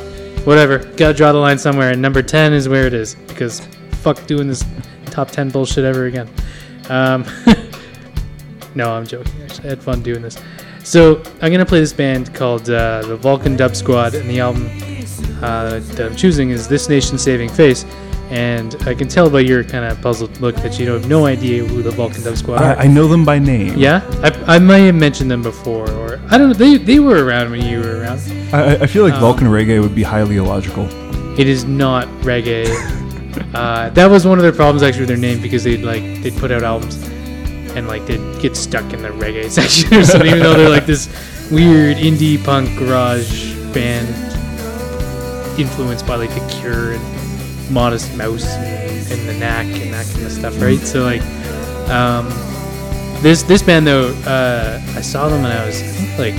whatever, 0.46 0.80
gotta 0.96 1.14
draw 1.14 1.34
the 1.34 1.38
line 1.38 1.60
somewhere, 1.60 1.92
and 1.92 2.02
number 2.02 2.22
10 2.22 2.54
is 2.54 2.70
where 2.70 2.88
it 2.88 2.94
is 2.94 3.16
because 3.28 3.60
fuck 3.92 4.26
doing 4.26 4.48
this 4.48 4.64
top 5.08 5.30
10 5.30 5.50
bullshit 5.50 5.84
ever 5.84 6.06
again. 6.06 6.30
Um, 6.90 7.26
no, 8.76 8.94
I'm 8.94 9.06
joking. 9.06 9.34
Actually, 9.44 9.66
I 9.66 9.70
had 9.70 9.84
fun 9.84 10.02
doing 10.02 10.22
this. 10.22 10.42
So 10.84 11.22
I'm 11.42 11.52
gonna 11.52 11.66
play 11.66 11.82
this 11.82 11.92
band 11.92 12.34
called 12.34 12.70
uh, 12.70 13.02
the 13.02 13.18
Vulcan 13.18 13.58
Dub 13.58 13.76
Squad, 13.76 14.16
and 14.16 14.30
the 14.30 14.40
album 14.40 14.68
uh, 15.44 15.80
that 15.80 16.06
I'm 16.12 16.16
choosing 16.16 16.50
is 16.52 16.68
This 16.68 16.90
Nation 16.90 17.18
Saving 17.18 17.50
Face. 17.50 17.86
And 18.30 18.76
I 18.86 18.94
can 18.94 19.08
tell 19.08 19.30
by 19.30 19.40
your 19.40 19.64
kind 19.64 19.86
of 19.86 20.02
puzzled 20.02 20.42
look 20.42 20.56
that 20.58 20.78
you 20.78 20.92
have 20.92 21.08
no 21.08 21.26
idea 21.26 21.64
who 21.64 21.82
the 21.82 21.92
Vulcan 21.92 22.22
Dub 22.24 22.36
Squad 22.36 22.62
are. 22.62 22.76
I 22.78 22.86
know 22.86 23.08
them 23.08 23.24
by 23.24 23.40
name. 23.40 23.78
yeah, 23.78 24.02
I, 24.22 24.56
I 24.56 24.60
might 24.60 24.80
have 24.80 24.96
mentioned 24.96 25.32
them 25.32 25.42
before, 25.42 25.90
or 25.92 26.20
I 26.30 26.38
don't 26.38 26.50
know. 26.50 26.54
They, 26.54 26.76
they 26.78 27.00
were 27.00 27.24
around 27.24 27.52
when 27.52 27.64
you 27.66 27.80
were 27.80 28.02
around. 28.02 28.20
I, 28.54 28.76
I- 28.76 28.82
I 28.82 28.88
feel 28.88 29.04
like 29.04 29.14
Um, 29.14 29.22
Vulcan 29.22 29.48
reggae 29.48 29.82
would 29.82 29.96
be 29.96 30.04
highly 30.04 30.36
illogical. 30.36 30.90
It 31.40 31.48
is 31.48 31.64
not 31.64 32.08
reggae. 32.24 32.68
uh, 33.54 33.90
that 33.92 34.08
was 34.12 34.28
one 34.28 34.38
of 34.40 34.44
their 34.44 34.52
problems 34.52 34.84
actually 34.84 35.02
with 35.04 35.10
their 35.10 35.18
name 35.18 35.42
because 35.42 35.64
they'd 35.64 35.84
like 35.84 36.02
they'd 36.22 36.36
put 36.36 36.52
out 36.52 36.64
albums 36.64 36.98
and 37.78 37.88
like 37.88 38.06
they'd 38.08 38.42
get 38.42 38.58
stuck 38.58 38.92
in 38.92 39.02
the 39.04 39.10
reggae 39.10 39.50
section 39.50 39.94
or 39.94 40.04
something, 40.04 40.28
even 40.32 40.42
though 40.44 40.54
they're 40.58 40.70
like 40.70 40.86
this 40.86 41.08
weird 41.50 41.96
indie 41.96 42.44
punk 42.44 42.78
garage 42.78 43.54
band 43.74 44.08
influenced 45.58 46.06
by 46.06 46.16
like 46.16 46.34
The 46.34 46.48
Cure 46.48 46.94
and 46.94 47.72
Modest 47.72 48.16
Mouse 48.16 48.46
and, 48.46 49.28
the 49.28 49.34
Knack 49.34 49.66
and 49.66 49.94
that 49.94 50.06
kind 50.14 50.26
of 50.26 50.32
stuff, 50.32 50.62
right? 50.62 50.80
So 50.80 51.04
like, 51.04 51.22
um, 51.90 52.28
this 53.22 53.44
this 53.44 53.62
band 53.62 53.88
though, 53.88 54.10
uh, 54.26 54.82
I 54.96 55.02
saw 55.02 55.28
them 55.30 55.44
when 55.44 55.52
I 55.52 55.66
was 55.66 55.82
like 56.18 56.36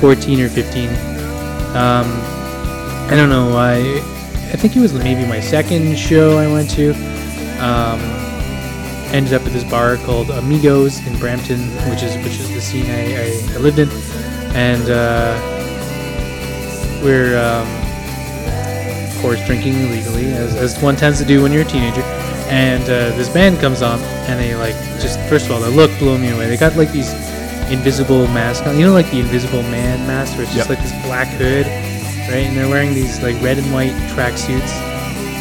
14 0.00 0.40
or 0.40 0.48
15. 0.48 0.88
Um, 0.88 2.06
I 3.08 3.12
don't 3.14 3.28
know 3.28 3.50
why. 3.50 3.76
I 4.52 4.56
think 4.56 4.76
it 4.76 4.80
was 4.80 4.92
maybe 4.94 5.26
my 5.26 5.40
second 5.40 5.96
show 5.98 6.38
I 6.38 6.46
went 6.50 6.70
to. 6.70 6.92
Um, 7.60 8.00
ended 9.12 9.34
up 9.34 9.42
at 9.42 9.52
this 9.52 9.64
bar 9.64 9.96
called 9.98 10.30
Amigos 10.30 11.04
in 11.06 11.18
Brampton, 11.18 11.60
which 11.90 12.02
is 12.02 12.16
which 12.16 12.38
is 12.40 12.48
the 12.52 12.60
scene 12.60 12.86
I, 12.86 13.14
I, 13.14 13.54
I 13.54 13.58
lived 13.58 13.78
in, 13.78 13.88
and 14.54 14.90
uh, 14.90 15.38
we're 17.02 17.38
um, 17.38 17.85
course 19.26 19.44
drinking 19.44 19.74
illegally, 19.74 20.26
as, 20.26 20.54
as 20.54 20.80
one 20.80 20.94
tends 20.94 21.18
to 21.18 21.24
do 21.24 21.42
when 21.42 21.52
you're 21.52 21.62
a 21.62 21.64
teenager. 21.64 22.02
And 22.46 22.84
uh, 22.84 23.10
this 23.18 23.28
band 23.28 23.58
comes 23.58 23.82
on, 23.82 23.98
and 24.30 24.38
they 24.38 24.54
like 24.54 24.76
just 25.02 25.18
first 25.28 25.46
of 25.46 25.50
all, 25.50 25.60
the 25.60 25.68
look 25.68 25.90
blew 25.98 26.16
me 26.16 26.30
away. 26.30 26.46
They 26.46 26.56
got 26.56 26.76
like 26.76 26.92
these 26.92 27.10
invisible 27.68 28.28
masks 28.28 28.64
on, 28.68 28.78
you 28.78 28.86
know, 28.86 28.92
like 28.92 29.10
the 29.10 29.18
Invisible 29.18 29.62
Man 29.62 30.06
mask, 30.06 30.34
where 30.34 30.42
it's 30.44 30.54
just 30.54 30.70
Yep. 30.70 30.78
like 30.78 30.86
this 30.86 31.04
black 31.04 31.26
hood, 31.26 31.66
right? 32.30 32.46
And 32.46 32.56
they're 32.56 32.68
wearing 32.68 32.94
these 32.94 33.20
like 33.20 33.34
red 33.42 33.58
and 33.58 33.66
white 33.72 33.90
tracksuits. 34.14 34.70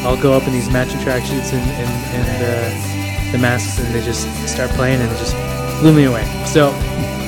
I'll 0.01 0.19
go 0.19 0.33
up 0.33 0.47
in 0.47 0.53
these 0.53 0.69
matching 0.71 0.99
tracksuits 1.01 1.53
and 1.53 1.61
and, 1.77 1.91
and 2.17 2.37
uh, 2.41 3.31
the 3.31 3.37
masks, 3.37 3.77
and 3.77 3.93
they 3.93 4.01
just 4.01 4.25
start 4.49 4.71
playing, 4.71 4.99
and 4.99 5.11
it 5.11 5.17
just 5.19 5.35
blew 5.79 5.93
me 5.93 6.05
away. 6.05 6.25
So 6.47 6.73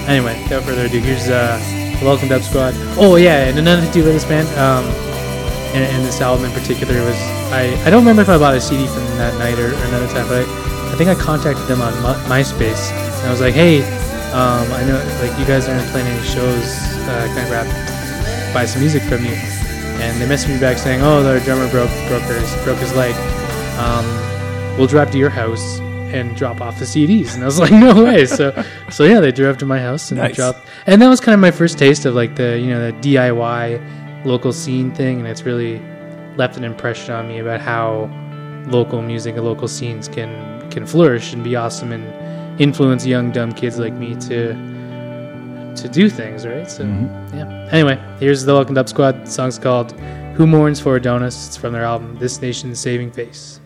anyway, 0.10 0.42
without 0.42 0.64
further 0.64 0.86
ado, 0.88 1.00
here's 1.02 1.30
uh, 1.30 1.60
Vulcan 2.02 2.30
Dub 2.30 2.42
Squad. 2.42 2.74
Oh 2.98 3.16
yeah, 3.18 3.46
and 3.46 3.60
another 3.60 3.84
thing 3.86 4.02
about 4.02 4.14
this 4.14 4.26
band, 4.26 4.50
um, 4.58 4.86
and, 5.76 5.84
and 5.84 6.06
this 6.06 6.22
album 6.22 6.46
in 6.46 6.52
particular 6.52 6.96
was 7.04 7.16
I 7.52 7.74
I 7.86 7.90
don't 7.90 8.02
remember 8.02 8.22
if 8.22 8.30
I 8.30 8.38
bought 8.38 8.56
a 8.56 8.62
CD 8.62 8.86
from 8.88 9.04
that 9.18 9.38
night 9.40 9.58
or, 9.60 9.68
or 9.74 9.84
another 9.92 10.08
time, 10.08 10.28
but 10.28 10.46
I, 10.48 10.92
I 10.94 10.96
think 10.96 11.10
I 11.10 11.16
contacted 11.16 11.66
them 11.68 11.82
on 11.82 11.94
My, 12.02 12.14
MySpace, 12.28 12.92
and 12.92 13.28
I 13.28 13.32
was 13.32 13.42
like, 13.42 13.54
hey, 13.54 13.82
um, 14.32 14.66
I 14.74 14.84
know 14.86 14.98
like 15.22 15.38
you 15.40 15.46
guys 15.46 15.68
aren't 15.68 15.88
playing 15.92 16.08
any 16.08 16.24
shows. 16.26 16.66
Uh, 17.08 17.28
can 17.34 17.46
I 17.46 17.48
grab 17.48 18.54
buy 18.54 18.66
some 18.66 18.82
music 18.82 19.04
from 19.04 19.24
you? 19.26 19.36
And 20.00 20.22
they 20.22 20.28
messaged 20.28 20.50
me 20.54 20.60
back 20.60 20.78
saying, 20.78 21.02
oh, 21.02 21.24
their 21.24 21.40
drummer 21.40 21.70
broke 21.72 21.90
broke 22.08 22.24
his 22.24 22.54
broke 22.64 22.78
his 22.80 22.94
leg. 22.96 23.16
Um, 23.80 24.06
we'll 24.78 24.88
drive 24.88 25.12
to 25.12 25.18
your 25.18 25.30
house 25.30 25.80
and 26.14 26.36
drop 26.38 26.62
off 26.62 26.80
the 26.80 26.86
CDs. 26.86 27.34
And 27.34 27.44
I 27.44 27.46
was 27.48 27.60
like, 27.66 27.72
no 27.72 28.04
way. 28.06 28.26
So, 28.26 28.64
so 28.90 29.04
yeah, 29.04 29.20
they 29.20 29.32
drove 29.32 29.58
to 29.60 29.66
my 29.66 29.80
house 29.80 30.10
and 30.12 30.20
Nice. 30.20 30.36
dropped. 30.36 30.66
And 30.86 31.02
that 31.02 31.10
was 31.10 31.20
kind 31.20 31.34
of 31.34 31.40
my 31.40 31.52
first 31.52 31.78
taste 31.78 32.06
of 32.06 32.14
like 32.16 32.36
the 32.36 32.60
you 32.60 32.68
know 32.70 32.92
the 32.92 32.98
DIY 33.00 34.07
local 34.28 34.54
scene 34.54 34.94
thing, 34.94 35.20
and 35.20 35.28
it's 35.28 35.44
really 35.44 35.82
left 36.36 36.58
an 36.58 36.64
impression 36.64 37.14
on 37.16 37.28
me 37.28 37.40
about 37.40 37.62
how 37.62 38.10
local 38.68 39.02
music 39.02 39.36
and 39.36 39.46
local 39.46 39.68
scenes 39.68 40.08
can 40.08 40.70
can 40.70 40.86
flourish 40.86 41.34
and 41.34 41.44
be 41.44 41.56
awesome 41.56 41.92
and 41.92 42.62
influence 42.62 43.06
young 43.06 43.32
dumb 43.32 43.52
kids 43.52 43.80
like 43.80 43.94
me 43.94 44.16
to 44.16 44.54
to 45.76 45.88
do 45.88 46.10
things, 46.10 46.46
right? 46.46 46.70
So 46.70 46.84
mm-hmm. 46.84 47.38
yeah. 47.38 47.70
Anyway, 47.72 48.00
here's 48.20 48.44
the 48.44 48.54
Vulcan 48.54 48.76
Dub 48.76 48.90
Squad. 48.90 49.26
The 49.26 49.32
song's 49.32 49.58
called 49.58 49.92
"Who 50.36 50.46
Mourns 50.46 50.80
for 50.80 50.96
Adonis." 50.96 51.48
It's 51.48 51.58
from 51.58 51.74
their 51.74 51.86
album 51.86 52.18
"This 52.20 52.42
Nation's 52.42 52.80
Saving 52.80 53.12
Face." 53.12 53.60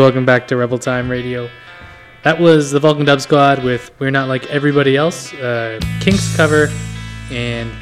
Welcome 0.00 0.24
back 0.24 0.46
to 0.48 0.56
Rebel 0.56 0.78
Time 0.78 1.10
Radio. 1.10 1.50
That 2.22 2.38
was 2.38 2.70
the 2.70 2.78
Vulcan 2.78 3.04
Dub 3.04 3.20
Squad 3.20 3.64
with 3.64 3.90
We're 3.98 4.12
Not 4.12 4.28
Like 4.28 4.46
Everybody 4.46 4.96
Else, 4.96 5.34
uh, 5.34 5.80
Kinks 5.98 6.36
cover, 6.36 6.68
and 7.32 7.72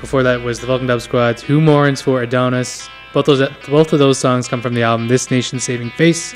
before 0.00 0.24
that 0.24 0.42
was 0.42 0.58
the 0.58 0.66
Vulcan 0.66 0.88
Dub 0.88 1.00
Squad's 1.00 1.40
Who 1.40 1.60
Mourns 1.60 2.02
for 2.02 2.22
Adonis. 2.22 2.88
Both 3.14 3.26
those 3.26 3.48
both 3.68 3.92
of 3.92 4.00
those 4.00 4.18
songs 4.18 4.48
come 4.48 4.60
from 4.60 4.74
the 4.74 4.82
album 4.82 5.06
This 5.06 5.30
Nation 5.30 5.60
Saving 5.60 5.90
Face, 5.90 6.34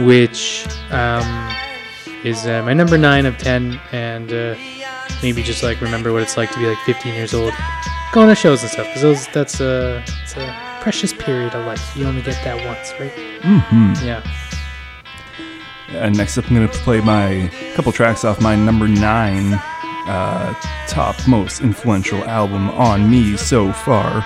which 0.00 0.66
um, 0.90 1.54
is 2.24 2.46
uh, 2.46 2.62
my 2.64 2.72
number 2.72 2.96
nine 2.96 3.26
of 3.26 3.36
ten, 3.36 3.78
and 3.92 4.32
uh, 4.32 4.54
maybe 5.22 5.42
just 5.42 5.62
like 5.62 5.82
remember 5.82 6.14
what 6.14 6.22
it's 6.22 6.38
like 6.38 6.50
to 6.52 6.58
be 6.58 6.66
like 6.66 6.78
15 6.86 7.12
years 7.14 7.34
old, 7.34 7.52
going 8.12 8.30
to 8.30 8.34
shows 8.34 8.62
and 8.62 8.70
stuff. 8.70 8.86
Because 8.94 9.28
that's 9.28 9.60
a 9.60 10.02
it's 10.22 10.34
a 10.36 10.63
precious 10.84 11.14
period 11.14 11.54
of 11.54 11.64
life. 11.64 11.96
You 11.96 12.04
only 12.06 12.20
get 12.20 12.34
that 12.44 12.62
once, 12.66 12.92
right? 13.00 13.10
Mm-hmm. 13.40 14.06
Yeah. 14.06 14.22
And 15.88 16.14
next 16.14 16.36
up, 16.36 16.46
I'm 16.50 16.54
going 16.54 16.68
to 16.68 16.74
play 16.80 17.00
my 17.00 17.50
couple 17.74 17.90
tracks 17.90 18.22
off 18.22 18.38
my 18.42 18.54
number 18.54 18.86
nine 18.86 19.54
uh, 20.06 20.52
top 20.86 21.16
most 21.26 21.62
influential 21.62 22.22
album 22.24 22.68
on 22.68 23.10
me 23.10 23.34
so 23.38 23.72
far. 23.72 24.22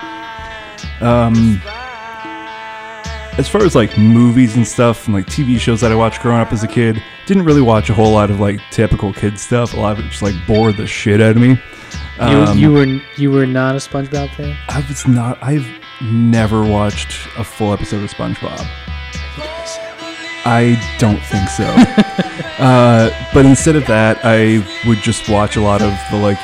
Um, 0.99 1.61
as 3.37 3.47
far 3.47 3.63
as 3.63 3.73
like 3.73 3.97
movies 3.97 4.57
and 4.57 4.67
stuff 4.67 5.05
and 5.05 5.15
like 5.15 5.27
TV 5.27 5.57
shows 5.57 5.79
that 5.79 5.93
I 5.93 5.95
watched 5.95 6.21
growing 6.21 6.41
up 6.41 6.51
as 6.51 6.61
a 6.61 6.67
kid, 6.67 7.01
didn't 7.25 7.45
really 7.45 7.61
watch 7.61 7.89
a 7.89 7.93
whole 7.93 8.11
lot 8.11 8.29
of 8.29 8.41
like 8.41 8.59
typical 8.71 9.13
kid 9.13 9.39
stuff. 9.39 9.73
A 9.73 9.79
lot 9.79 9.97
of 9.97 10.05
it 10.05 10.09
just 10.09 10.21
like 10.21 10.35
bored 10.45 10.75
the 10.75 10.87
shit 10.87 11.21
out 11.21 11.37
of 11.37 11.41
me. 11.41 11.51
You, 11.51 12.25
Um, 12.25 12.57
you 12.57 12.73
were 12.73 12.85
you 13.15 13.31
were 13.31 13.45
not 13.45 13.75
a 13.75 13.77
SpongeBob 13.77 14.35
fan. 14.35 14.57
I 14.67 14.85
was 14.89 15.07
not. 15.07 15.41
I've 15.41 15.65
never 16.01 16.63
watched 16.63 17.27
a 17.37 17.43
full 17.43 17.73
episode 17.73 18.03
of 18.03 18.11
SpongeBob. 18.11 18.65
I 20.45 20.79
don't 20.99 21.19
think 21.25 21.49
so. 21.49 21.65
uh, 22.63 23.09
but 23.33 23.45
instead 23.45 23.75
of 23.75 23.85
that, 23.87 24.19
I 24.23 24.65
would 24.87 24.99
just 24.99 25.27
watch 25.29 25.57
a 25.57 25.61
lot 25.61 25.81
of 25.81 25.93
the 26.11 26.17
like 26.17 26.39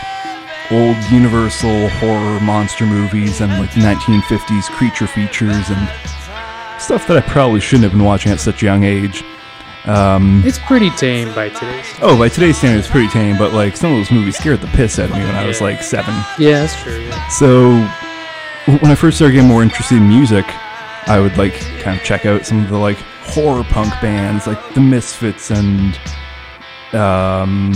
old 0.72 0.98
Universal 1.12 1.90
horror 1.90 2.40
monster 2.42 2.86
movies 2.86 3.40
and 3.42 3.52
like 3.54 3.70
1950s 3.72 4.70
creature 4.72 5.08
features 5.08 5.70
and 5.70 5.90
stuff 6.82 7.08
that 7.08 7.18
I 7.18 7.22
probably 7.22 7.62
shouldn't 7.62 7.84
have 7.84 7.94
been 7.94 8.04
watching 8.04 8.32
at 8.32 8.40
such 8.40 8.64
a 8.64 8.66
young 8.66 8.84
age. 8.84 9.24
Um, 9.86 10.42
It's 10.44 10.58
pretty 10.60 10.90
tame 10.92 11.34
by 11.36 11.50
today's. 11.50 11.86
oh, 12.02 12.18
by 12.18 12.28
today's 12.28 12.58
standards, 12.58 12.88
it's 12.88 12.92
pretty 12.92 13.08
tame, 13.10 13.38
but 13.38 13.54
like 13.54 13.78
some 13.78 13.92
of 13.92 13.98
those 13.98 14.12
movies 14.12 14.36
scared 14.38 14.60
the 14.60 14.68
piss 14.68 14.98
out 15.00 15.10
of 15.12 15.16
me 15.16 15.24
when 15.24 15.36
I 15.36 15.46
was 15.46 15.62
like 15.62 15.82
seven. 15.84 16.14
Yeah, 16.40 16.62
that's 16.66 16.82
true. 16.82 17.00
Yeah. 17.00 17.28
So 17.30 17.70
when 18.66 18.86
I 18.86 18.96
first 18.96 19.18
started 19.18 19.34
getting 19.34 19.48
more 19.48 19.62
interested 19.62 19.98
in 19.98 20.08
music, 20.08 20.46
I 21.08 21.20
would 21.20 21.38
like 21.38 21.54
kind 21.82 22.00
of 22.00 22.04
check 22.04 22.26
out 22.26 22.46
some 22.46 22.64
of 22.64 22.70
the 22.70 22.78
like 22.78 22.98
horror 23.28 23.64
punk 23.64 23.94
bands 24.02 24.48
like 24.48 24.74
the 24.74 24.82
Misfits 24.82 25.52
and 25.52 26.00
um 26.94 27.74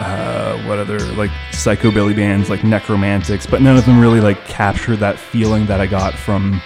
uh 0.00 0.62
what 0.64 0.78
other 0.78 0.98
like 1.14 1.30
psychobilly 1.50 2.16
bands 2.16 2.48
like 2.48 2.60
Nekromantix, 2.60 3.50
but 3.50 3.60
none 3.60 3.76
of 3.76 3.84
them 3.84 4.00
really 4.00 4.22
like 4.22 4.42
captured 4.46 4.96
that 4.96 5.18
feeling 5.18 5.66
that 5.66 5.80
I 5.82 5.86
got 5.86 6.14
from 6.14 6.62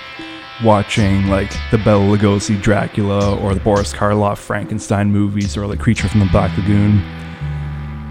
watching 0.62 1.26
like 1.26 1.52
the 1.72 1.78
Bela 1.78 2.04
Lugosi 2.04 2.60
Dracula 2.60 3.36
or 3.36 3.52
the 3.52 3.60
Boris 3.60 3.92
Karloff 3.92 4.38
Frankenstein 4.38 5.10
movies 5.10 5.56
or 5.56 5.66
like 5.66 5.80
Creature 5.80 6.08
from 6.08 6.20
the 6.20 6.26
Black 6.26 6.56
Lagoon. 6.56 6.98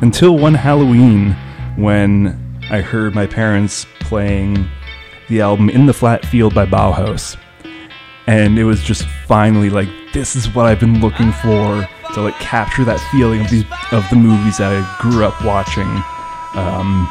Until 0.01 0.37
one 0.37 0.55
Halloween 0.55 1.31
when 1.77 2.37
I 2.69 2.81
heard 2.81 3.15
my 3.15 3.27
parents 3.27 3.85
playing 4.01 4.67
the 5.31 5.41
album 5.41 5.69
In 5.69 5.85
the 5.85 5.93
Flat 5.93 6.25
Field 6.25 6.53
by 6.53 6.65
Bauhaus. 6.65 7.37
And 8.27 8.59
it 8.59 8.65
was 8.65 8.83
just 8.83 9.05
finally 9.25 9.69
like 9.69 9.89
this 10.13 10.35
is 10.35 10.53
what 10.53 10.65
I've 10.65 10.79
been 10.79 10.99
looking 10.99 11.31
for 11.31 11.87
to 12.13 12.21
like 12.21 12.35
capture 12.35 12.83
that 12.83 12.99
feeling 13.11 13.41
of 13.41 13.49
these 13.49 13.63
of 13.91 14.07
the 14.09 14.17
movies 14.17 14.57
that 14.57 14.71
I 14.71 14.97
grew 15.01 15.25
up 15.25 15.43
watching. 15.43 15.87
Um, 16.53 17.09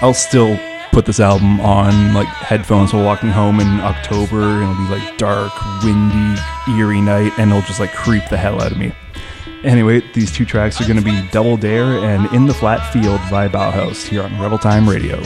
I'll 0.00 0.14
still 0.14 0.58
put 0.90 1.06
this 1.06 1.20
album 1.20 1.60
on 1.60 2.14
like 2.14 2.26
headphones 2.26 2.92
while 2.92 3.04
walking 3.04 3.28
home 3.28 3.60
in 3.60 3.80
October 3.80 4.40
and 4.40 4.70
it'll 4.70 4.84
be 4.84 4.90
like 4.90 5.18
dark, 5.18 5.52
windy, 5.84 6.40
eerie 6.68 7.00
night 7.00 7.32
and 7.38 7.50
it'll 7.50 7.62
just 7.62 7.78
like 7.78 7.92
creep 7.92 8.26
the 8.30 8.36
hell 8.36 8.60
out 8.60 8.72
of 8.72 8.78
me. 8.78 8.92
Anyway, 9.64 10.02
these 10.12 10.32
two 10.32 10.44
tracks 10.44 10.80
are 10.80 10.84
going 10.84 10.98
to 10.98 11.04
be 11.04 11.22
Double 11.30 11.56
Dare 11.56 11.98
and 11.98 12.26
In 12.34 12.46
the 12.46 12.54
Flat 12.54 12.92
Field 12.92 13.20
by 13.30 13.48
Bauhaus 13.48 14.04
here 14.04 14.22
on 14.22 14.40
Rebel 14.40 14.58
Time 14.58 14.88
Radio. 14.88 15.22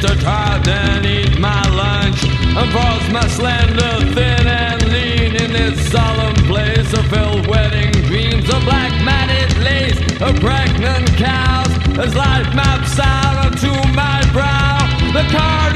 Mr. 0.00 0.22
Todd 0.22 0.66
and 0.66 1.04
eat 1.04 1.38
my 1.38 1.62
lunch 1.76 2.24
and 2.24 2.72
pause 2.72 3.10
my 3.12 3.26
slender, 3.28 4.14
thin 4.14 4.46
and 4.46 4.82
lean 4.90 5.36
in 5.36 5.52
this 5.52 5.92
solemn 5.92 6.34
place 6.46 6.90
of 6.94 7.06
filled 7.08 7.46
wedding 7.46 7.92
dreams 8.08 8.48
of 8.48 8.64
black 8.64 8.92
matted 9.04 9.54
lace 9.58 10.00
of 10.22 10.40
pregnant 10.40 11.06
cows 11.18 11.68
as 11.98 12.14
life 12.14 12.48
maps 12.54 12.98
out 12.98 13.44
onto 13.44 13.68
my 13.92 14.24
brow. 14.32 14.78
The 15.12 15.28
car 15.36 15.69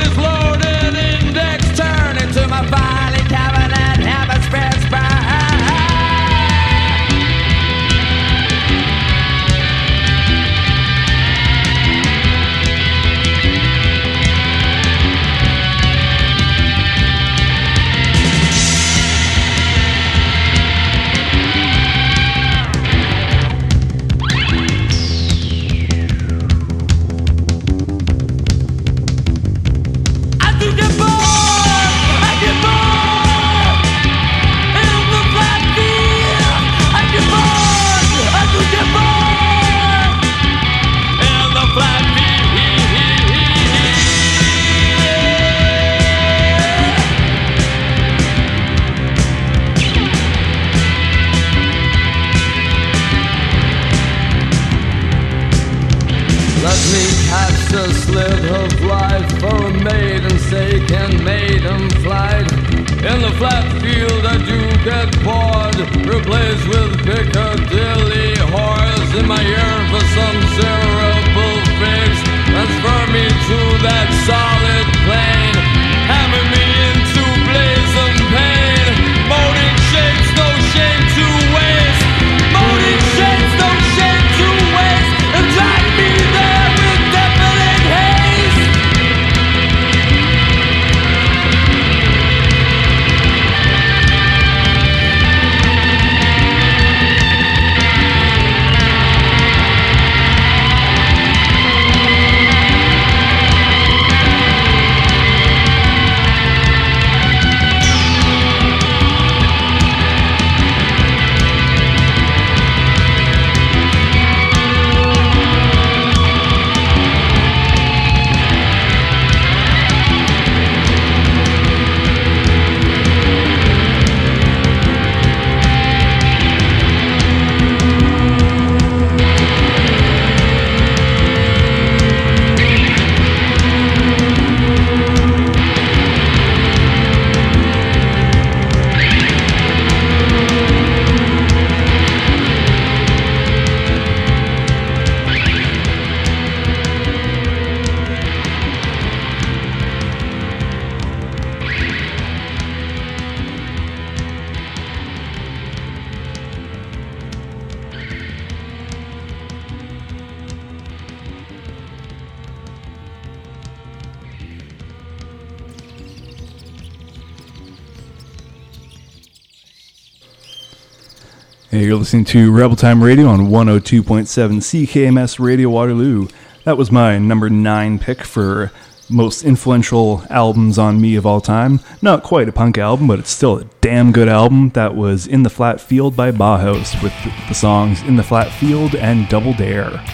listening 172.05 172.23
to 172.23 172.53
Rebel 172.53 172.77
Time 172.77 173.03
Radio 173.03 173.29
on 173.29 173.49
102.7 173.49 174.27
CKMS 174.59 175.39
Radio 175.39 175.71
Waterloo. 175.71 176.29
That 176.65 176.77
was 176.77 176.93
my 176.93 177.17
number 177.17 177.49
nine 177.49 177.99
pick 177.99 178.25
for 178.25 178.71
most 179.09 179.43
influential 179.43 180.23
albums 180.29 180.79
on 180.79 181.01
me 181.01 181.17
of 181.17 181.25
all 181.25 181.41
time. 181.41 181.81
Not 182.03 182.23
quite 182.23 182.47
a 182.47 182.53
punk 182.53 182.77
album, 182.77 183.07
but 183.07 183.21
it's 183.21 183.31
still 183.31 183.57
a 183.57 183.65
damn 183.81 184.13
good 184.13 184.29
album. 184.29 184.69
That 184.75 184.95
was 184.95 185.27
In 185.27 185.45
the 185.45 185.49
Flat 185.49 185.81
Field 185.81 186.15
by 186.15 186.31
Bauhaus 186.31 187.03
with 187.03 187.15
the, 187.49 187.55
songs 187.55 188.03
In 188.03 188.17
the 188.17 188.23
Flat 188.23 188.53
Field 188.53 188.95
and 188.97 189.27
Double 189.31 189.55
Dare. 189.55 190.05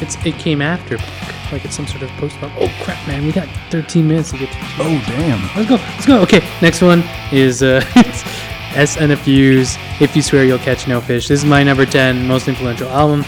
It's 0.00 0.16
it 0.24 0.36
came 0.36 0.62
after 0.62 0.96
punk, 0.96 1.52
like 1.52 1.66
it's 1.66 1.76
some 1.76 1.86
sort 1.86 2.04
of 2.04 2.08
post 2.12 2.36
punk. 2.36 2.54
Oh 2.56 2.72
crap, 2.84 3.06
man, 3.06 3.26
we 3.26 3.32
got 3.32 3.48
13 3.70 4.08
minutes 4.08 4.30
to 4.30 4.38
get 4.38 4.50
to. 4.50 4.58
Oh, 4.78 5.04
damn. 5.06 5.42
Let's 5.54 5.68
go. 5.68 5.74
Let's 5.76 6.06
go. 6.06 6.22
Okay, 6.22 6.40
next 6.62 6.80
one 6.80 7.04
is 7.30 7.62
uh, 7.62 7.84
SNFU's 8.74 9.76
"If 10.00 10.14
You 10.14 10.22
Swear 10.22 10.44
You'll 10.44 10.58
Catch 10.58 10.86
No 10.88 11.00
Fish." 11.00 11.28
This 11.28 11.40
is 11.40 11.44
my 11.44 11.62
number 11.62 11.86
10 11.86 12.26
most 12.26 12.48
influential 12.48 12.88
album. 12.88 13.20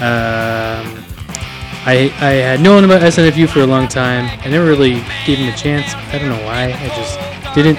Um, 0.00 1.04
I 1.86 2.12
I 2.20 2.32
had 2.44 2.60
known 2.60 2.84
about 2.84 3.02
SNFU 3.02 3.48
for 3.48 3.60
a 3.60 3.66
long 3.66 3.88
time. 3.88 4.28
I 4.44 4.48
never 4.48 4.66
really 4.66 5.02
gave 5.26 5.38
him 5.38 5.52
a 5.52 5.56
chance. 5.56 5.94
I 6.12 6.18
don't 6.18 6.28
know 6.28 6.44
why. 6.44 6.72
I 6.72 6.88
just 6.96 7.54
didn't. 7.54 7.78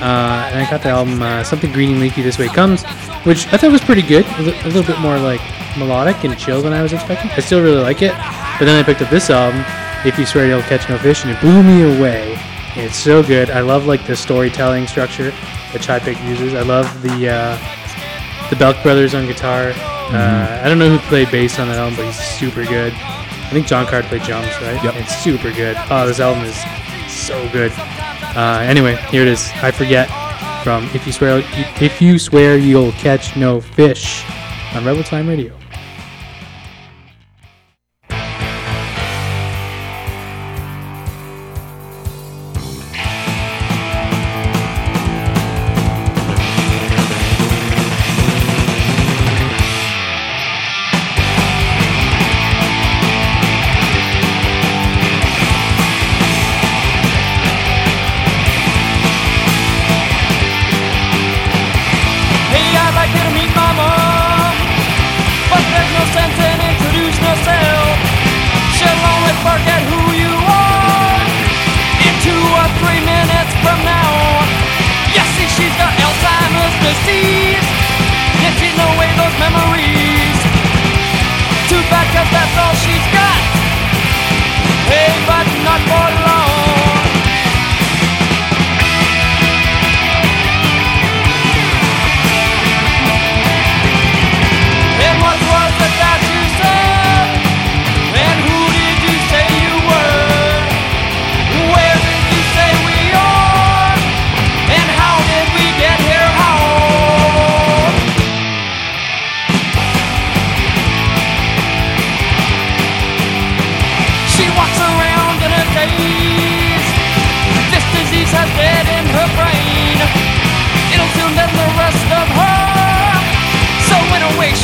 Uh, 0.00 0.48
and 0.50 0.64
I 0.64 0.70
got 0.70 0.82
the 0.82 0.88
album 0.88 1.20
uh, 1.22 1.42
"Something 1.44 1.72
Green 1.72 1.90
and 1.92 2.00
Leafy 2.00 2.22
This 2.22 2.38
Way 2.38 2.48
Comes," 2.48 2.84
which 3.24 3.46
I 3.52 3.56
thought 3.56 3.72
was 3.72 3.82
pretty 3.82 4.02
good. 4.02 4.24
A 4.38 4.42
li- 4.42 4.60
a 4.64 4.66
little 4.68 4.82
bit 4.84 4.98
more 5.00 5.18
like 5.18 5.40
melodic 5.76 6.22
and 6.24 6.38
chill 6.38 6.62
than 6.62 6.72
I 6.72 6.82
was 6.82 6.92
expecting. 6.92 7.30
I 7.32 7.40
still 7.40 7.62
really 7.62 7.82
like 7.82 8.00
it. 8.02 8.12
But 8.58 8.64
then 8.66 8.78
I 8.78 8.82
picked 8.82 9.02
up 9.02 9.10
this 9.10 9.28
album, 9.30 9.62
"If 10.06 10.18
You 10.18 10.24
Swear 10.26 10.46
You'll 10.46 10.62
Catch 10.62 10.88
No 10.88 10.96
Fish," 10.98 11.24
and 11.24 11.32
it 11.32 11.40
blew 11.40 11.62
me 11.62 11.98
away. 11.98 12.38
It's 12.76 12.96
so 12.96 13.22
good. 13.22 13.50
I 13.50 13.60
love 13.60 13.86
like 13.86 14.06
the 14.06 14.16
storytelling 14.16 14.86
structure 14.86 15.30
that 15.72 15.82
Chi 15.82 15.98
Pig 15.98 16.18
uses. 16.20 16.54
I 16.54 16.62
love 16.62 16.86
the 17.02 17.28
uh, 17.28 17.58
the 18.50 18.56
Belke 18.56 18.82
brothers 18.82 19.14
on 19.14 19.26
guitar. 19.26 19.72
Uh, 19.76 20.60
I 20.62 20.68
don't 20.68 20.78
know 20.78 20.88
who 20.88 20.98
played 21.08 21.30
bass 21.30 21.58
on 21.58 21.68
that 21.68 21.78
album, 21.78 21.96
but 21.96 22.06
he's 22.06 22.18
super 22.18 22.64
good. 22.64 22.92
I 22.92 23.50
think 23.52 23.66
Jon 23.66 23.86
Card 23.86 24.04
played 24.06 24.22
drums, 24.22 24.46
right? 24.62 24.82
Yep. 24.82 24.94
It's 24.96 25.16
super 25.16 25.52
good. 25.52 25.76
Oh, 25.90 26.06
this 26.06 26.20
album 26.20 26.44
is 26.44 26.56
so 27.12 27.48
good. 27.52 27.72
Uh, 28.36 28.60
anyway, 28.62 28.96
here 29.10 29.22
it 29.22 29.28
is. 29.28 29.50
I 29.56 29.70
forget 29.70 30.08
from 30.62 30.84
if 30.94 31.06
you 31.06 31.12
swear 31.12 31.42
if 31.80 32.00
you 32.00 32.18
swear 32.18 32.56
you'll 32.56 32.92
catch 32.92 33.36
no 33.36 33.60
fish 33.60 34.24
on 34.74 34.84
Rebel 34.84 35.02
Time 35.02 35.28
Radio. 35.28 35.59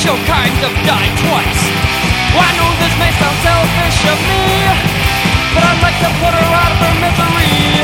A 0.07 0.17
kind 0.23 0.55
of 0.63 0.73
die 0.87 1.11
twice. 1.19 1.63
Well, 2.31 2.47
I 2.47 2.53
know 2.55 2.71
this 2.79 2.95
may 2.95 3.11
sound 3.19 3.39
selfish 3.43 3.99
of 4.07 4.19
me, 4.31 4.47
but 5.51 5.67
I'd 5.67 5.83
like 5.83 5.99
to 5.99 6.11
put 6.23 6.31
her 6.31 6.51
out 6.63 6.71
of 6.71 6.79
her 6.79 6.95
misery. 7.03 7.83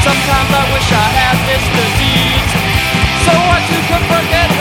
Sometimes 0.00 0.48
I 0.48 0.64
wish 0.72 0.88
I 0.96 1.06
had 1.12 1.36
this 1.44 1.64
disease, 1.76 2.52
so 3.28 3.32
I 3.36 3.58
too 3.68 3.82
could 3.84 4.04
forget 4.08 4.55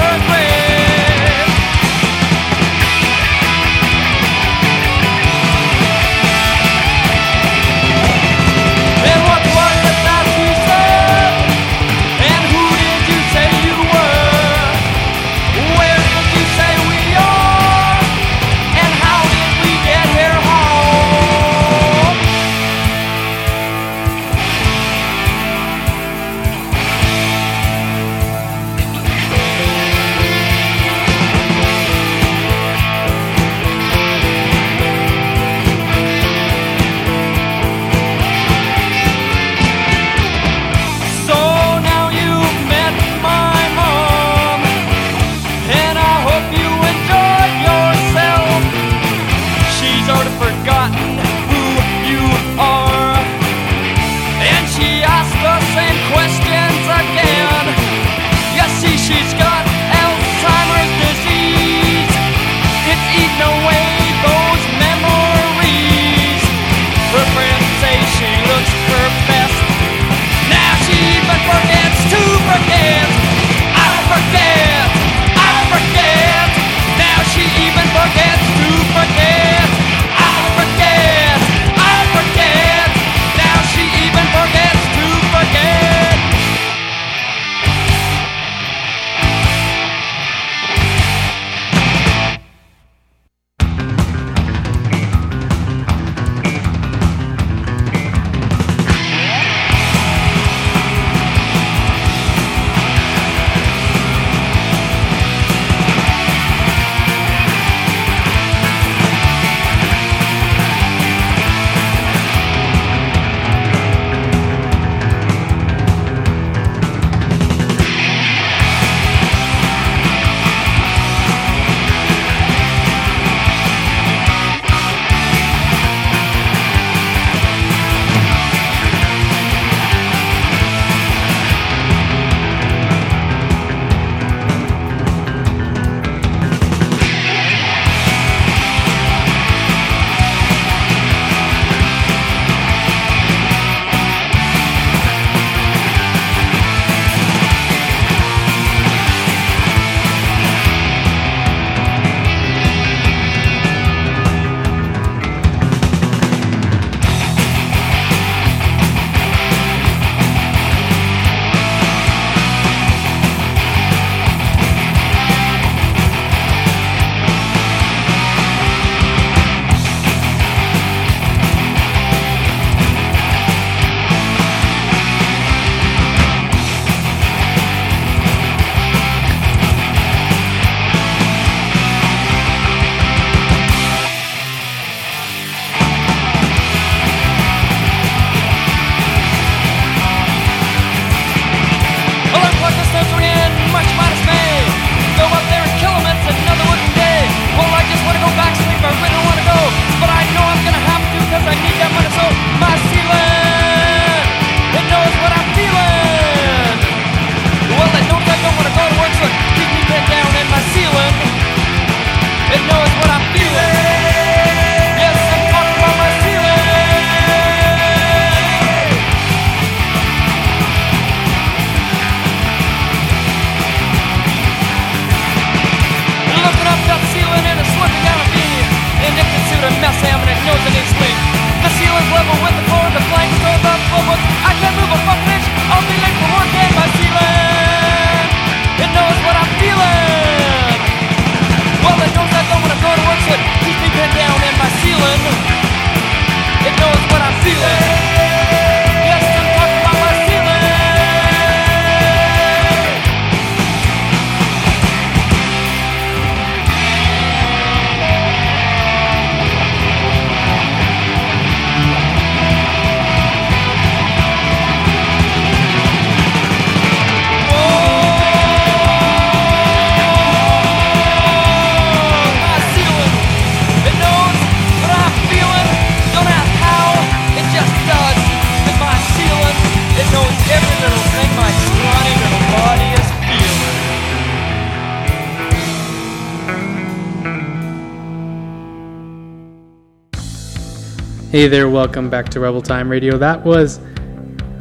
Hey 291.35 291.49
there, 291.49 291.67
welcome 291.67 292.09
back 292.09 292.29
to 292.29 292.39
Rebel 292.39 292.61
Time 292.61 292.87
Radio. 292.87 293.17
That 293.17 293.43
was 293.43 293.79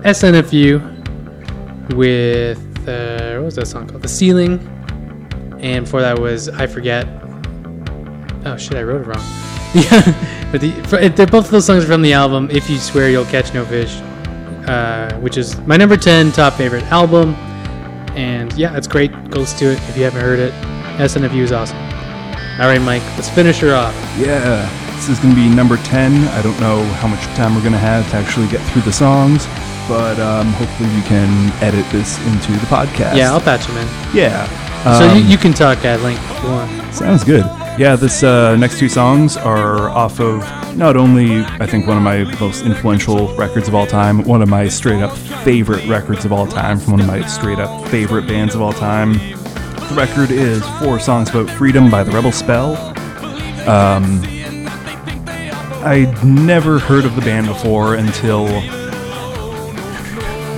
SNFU 0.03 0.81
with, 1.95 2.59
uh, 2.89 3.37
what 3.37 3.45
was 3.45 3.55
that 3.55 3.69
song 3.69 3.87
called? 3.87 4.03
The 4.03 4.09
Ceiling. 4.09 4.59
And 5.61 5.85
before 5.85 6.01
that 6.01 6.19
was 6.19 6.49
I 6.49 6.67
Forget. 6.67 7.07
Oh 8.45 8.57
shit, 8.59 8.75
I 8.75 8.83
wrote 8.83 9.03
it 9.03 9.07
wrong. 9.07 9.25
Yeah, 9.73 10.49
but 10.51 10.61
the, 10.61 10.73
for, 10.89 11.09
they're 11.09 11.29
both 11.29 11.45
of 11.45 11.53
those 11.53 11.65
songs 11.65 11.85
from 11.85 12.03
the 12.03 12.13
album 12.13 12.49
If 12.51 12.69
You 12.69 12.79
Swear 12.79 13.09
You'll 13.09 13.25
Catch 13.27 13.55
No 13.55 13.65
Fish, 13.65 13.95
uh, 14.67 15.17
which 15.21 15.37
is 15.37 15.57
my 15.69 15.77
number 15.77 15.97
10 15.97 16.33
top 16.33 16.55
favorite 16.55 16.83
album. 16.91 17.37
And 18.17 18.53
yeah, 18.55 18.77
it's 18.77 18.89
great. 18.89 19.13
Go 19.31 19.39
listen 19.43 19.59
to 19.61 19.67
it 19.67 19.79
if 19.89 19.97
you 19.97 20.03
haven't 20.03 20.23
heard 20.23 20.41
it. 20.41 20.53
SNFU 20.99 21.37
is 21.37 21.53
awesome. 21.53 21.79
All 21.79 22.67
right, 22.67 22.83
Mike, 22.83 23.05
let's 23.15 23.29
finish 23.29 23.61
her 23.61 23.77
off. 23.77 23.95
Yeah, 24.19 24.69
this 25.07 25.19
is 25.19 25.23
going 25.23 25.35
to 25.35 25.41
be 25.41 25.55
number 25.55 25.77
10. 25.77 26.29
I 26.29 26.41
don't 26.41 26.59
know 26.61 26.83
how 26.95 27.09
much 27.09 27.21
time 27.37 27.55
we're 27.55 27.61
going 27.61 27.73
to 27.75 27.79
have 27.79 28.09
to 28.13 28.17
actually 28.17 28.49
get 28.49 28.63
through 28.71 28.83
the 28.83 28.93
songs, 28.93 29.45
but 29.87 30.19
um, 30.19 30.47
hopefully 30.53 30.89
you 30.97 31.03
can 31.03 31.53
edit 31.63 31.85
this 31.93 32.19
into 32.29 32.53
the 32.53 32.67
podcast. 32.69 33.15
Yeah, 33.15 33.33
I'll 33.33 33.41
patch 33.41 33.67
them 33.67 33.77
in. 33.77 33.87
Yeah. 34.17 34.47
so 34.99 35.07
Um, 35.07 35.19
you, 35.19 35.25
you 35.25 35.37
can 35.37 35.53
talk 35.53 35.85
at 35.85 36.01
length 36.01 36.23
if 36.31 36.43
you 36.43 36.49
want. 36.49 36.95
Sounds 36.95 37.23
good. 37.23 37.45
Yeah, 37.79 37.97
this 37.97 38.23
uh, 38.23 38.57
next 38.57 38.79
two 38.79 38.89
songs 38.89 39.37
are 39.37 39.91
off 39.91 40.21
of 40.21 40.41
not 40.75 40.97
only 40.97 41.41
I 41.61 41.67
think 41.67 41.87
one 41.87 41.99
of 41.99 42.03
my 42.03 42.25
most 42.41 42.65
influential 42.65 43.35
records 43.37 43.69
of 43.69 43.75
all 43.75 43.87
time, 43.87 44.25
one 44.25 44.41
of 44.41 44.49
my 44.49 44.69
straight 44.69 45.03
up 45.03 45.15
favorite 45.45 45.87
records 45.87 46.25
of 46.25 46.33
all 46.33 46.47
time 46.47 46.81
from 46.81 46.93
one 46.93 47.01
of 47.01 47.07
my 47.07 47.21
straight 47.27 47.59
up 47.59 47.89
favorite 47.89 48.27
bands 48.27 48.55
of 48.55 48.63
all 48.63 48.73
time. 48.73 49.13
The 49.13 49.95
record 49.95 50.31
is 50.31 50.67
Four 50.79 50.99
Songs 50.99 51.29
About 51.29 51.51
Freedom 51.51 51.91
by 51.91 52.05
the 52.05 52.11
Rebel 52.11 52.33
Spell. 52.33 52.77
Um, 53.69 54.23
I'd 55.85 56.25
never 56.25 56.79
heard 56.79 57.05
of 57.05 57.15
the 57.15 57.21
band 57.21 57.47
before 57.47 57.97
until 57.97 58.47
it 58.47 58.65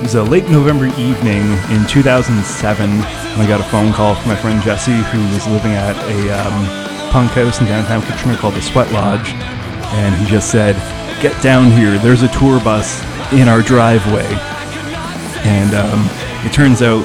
was 0.00 0.14
a 0.14 0.22
late 0.22 0.48
November 0.48 0.86
evening 0.86 1.42
in 1.74 1.84
2007 1.88 2.90
when 2.90 3.00
I 3.02 3.44
got 3.48 3.58
a 3.60 3.64
phone 3.64 3.92
call 3.92 4.14
from 4.14 4.28
my 4.28 4.36
friend 4.36 4.62
Jesse, 4.62 4.92
who 4.92 5.18
was 5.34 5.44
living 5.48 5.72
at 5.72 5.96
a 5.96 6.30
um, 6.30 7.10
punk 7.10 7.32
house 7.32 7.60
in 7.60 7.66
downtown 7.66 8.02
Kitchener 8.02 8.36
called 8.36 8.54
the 8.54 8.62
Sweat 8.62 8.92
Lodge. 8.92 9.30
And 9.98 10.14
he 10.14 10.26
just 10.26 10.48
said, 10.48 10.76
Get 11.20 11.42
down 11.42 11.72
here, 11.72 11.98
there's 11.98 12.22
a 12.22 12.28
tour 12.28 12.60
bus 12.60 13.02
in 13.32 13.48
our 13.48 13.62
driveway. 13.62 14.28
And 15.42 15.74
um, 15.74 16.08
it 16.46 16.52
turns 16.52 16.82
out 16.82 17.02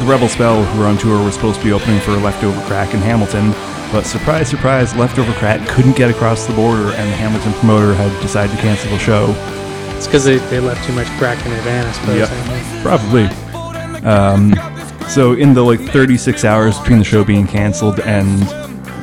the 0.00 0.06
Rebel 0.06 0.28
Spell, 0.28 0.64
who 0.64 0.80
were 0.80 0.86
on 0.86 0.98
tour, 0.98 1.22
were 1.22 1.30
supposed 1.30 1.60
to 1.60 1.64
be 1.64 1.72
opening 1.72 2.00
for 2.00 2.10
Leftover 2.16 2.60
Crack 2.66 2.92
in 2.92 2.98
Hamilton. 2.98 3.52
But 3.92 4.04
surprise, 4.04 4.48
surprise, 4.48 4.94
Leftover 4.96 5.32
Crack 5.34 5.66
couldn't 5.68 5.96
get 5.96 6.10
across 6.10 6.46
the 6.46 6.54
border, 6.54 6.90
and 6.92 7.10
the 7.10 7.16
Hamilton 7.16 7.52
promoter 7.54 7.94
had 7.94 8.10
decided 8.20 8.54
to 8.56 8.60
cancel 8.60 8.90
the 8.90 8.98
show. 8.98 9.34
It's 9.96 10.06
because 10.06 10.24
they, 10.24 10.36
they 10.36 10.60
left 10.60 10.84
too 10.84 10.92
much 10.92 11.06
crack 11.18 11.38
in 11.46 11.52
van, 11.62 11.86
I 11.86 11.92
suppose. 11.92 12.18
Yep, 12.18 12.82
probably. 12.82 13.24
Um, 14.06 14.52
so 15.08 15.32
in 15.32 15.54
the 15.54 15.62
like 15.62 15.80
36 15.80 16.44
hours 16.44 16.78
between 16.80 16.98
the 16.98 17.04
show 17.04 17.24
being 17.24 17.46
canceled 17.46 18.00
and 18.00 18.42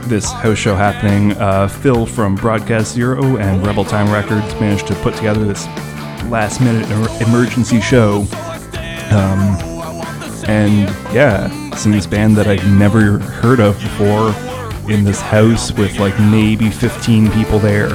this 0.07 0.31
house 0.31 0.57
show 0.57 0.75
happening, 0.75 1.31
uh, 1.37 1.67
Phil 1.67 2.05
from 2.05 2.35
Broadcast 2.35 2.93
Zero 2.93 3.37
and 3.37 3.65
Rebel 3.65 3.85
Time 3.85 4.11
Records 4.11 4.53
managed 4.59 4.85
to 4.87 4.95
put 4.95 5.15
together 5.15 5.45
this 5.45 5.65
last 6.29 6.59
minute 6.59 6.85
emer- 6.91 7.23
emergency 7.23 7.79
show. 7.79 8.27
Um, 9.11 9.57
and 10.47 10.89
yeah, 11.13 11.49
seeing 11.75 11.95
this 11.95 12.05
band 12.05 12.35
that 12.35 12.47
I'd 12.47 12.65
never 12.67 13.17
heard 13.19 13.59
of 13.61 13.79
before 13.79 14.33
in 14.89 15.03
this 15.03 15.21
house 15.21 15.71
with 15.73 15.97
like 15.99 16.17
maybe 16.19 16.69
15 16.69 17.31
people 17.31 17.59
there 17.59 17.89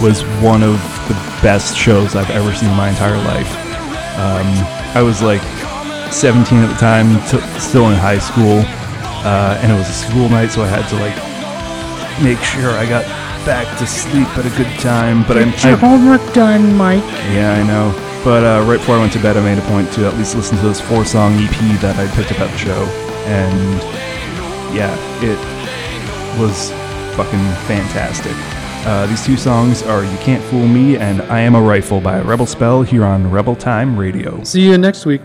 was 0.00 0.22
one 0.42 0.62
of 0.62 0.76
the 1.08 1.14
best 1.42 1.76
shows 1.76 2.16
I've 2.16 2.30
ever 2.30 2.54
seen 2.54 2.70
in 2.70 2.76
my 2.76 2.88
entire 2.88 3.18
life. 3.18 3.50
Um, 4.16 4.46
I 4.96 5.02
was 5.02 5.22
like 5.22 5.42
17 6.12 6.58
at 6.58 6.68
the 6.68 6.78
time, 6.80 7.20
t- 7.28 7.60
still 7.60 7.90
in 7.90 7.96
high 7.96 8.18
school, 8.18 8.64
uh, 9.24 9.60
and 9.60 9.70
it 9.70 9.76
was 9.76 9.88
a 9.88 9.92
school 9.92 10.28
night, 10.28 10.50
so 10.50 10.62
I 10.62 10.68
had 10.68 10.88
to 10.88 10.96
like 10.96 11.16
make 12.22 12.38
sure 12.42 12.70
I 12.70 12.86
got 12.88 13.04
back 13.44 13.66
to 13.78 13.86
sleep 13.86 14.28
at 14.38 14.46
a 14.46 14.56
good 14.56 14.72
time. 14.80 15.22
But 15.24 15.38
I'm, 15.38 15.48
I, 15.48 15.76
homework 15.76 16.32
done, 16.32 16.74
Mike. 16.76 17.04
yeah, 17.32 17.52
I 17.52 17.66
know. 17.66 17.92
But 18.24 18.44
uh, 18.44 18.64
right 18.66 18.78
before 18.78 18.96
I 18.96 19.00
went 19.00 19.12
to 19.14 19.22
bed, 19.22 19.36
I 19.36 19.44
made 19.44 19.58
a 19.58 19.66
point 19.68 19.92
to 19.94 20.06
at 20.06 20.16
least 20.16 20.34
listen 20.34 20.56
to 20.58 20.62
this 20.62 20.80
four 20.80 21.04
song 21.04 21.34
EP 21.36 21.80
that 21.80 21.96
I 21.96 22.06
picked 22.14 22.32
up 22.32 22.40
at 22.40 22.50
the 22.50 22.58
show. 22.58 22.84
And 23.24 23.80
yeah, 24.74 24.92
it 25.22 25.38
was 26.38 26.70
fucking 27.16 27.40
fantastic. 27.66 28.32
Uh, 28.86 29.06
these 29.06 29.24
two 29.24 29.36
songs 29.36 29.82
are 29.82 30.04
You 30.04 30.16
Can't 30.18 30.42
Fool 30.44 30.66
Me 30.66 30.96
and 30.96 31.20
I 31.22 31.40
Am 31.40 31.54
a 31.54 31.60
Rifle 31.60 32.00
by 32.00 32.20
Rebel 32.20 32.46
Spell 32.46 32.82
here 32.82 33.04
on 33.04 33.30
Rebel 33.30 33.54
Time 33.54 33.98
Radio. 33.98 34.42
See 34.44 34.62
you 34.62 34.78
next 34.78 35.04
week. 35.04 35.20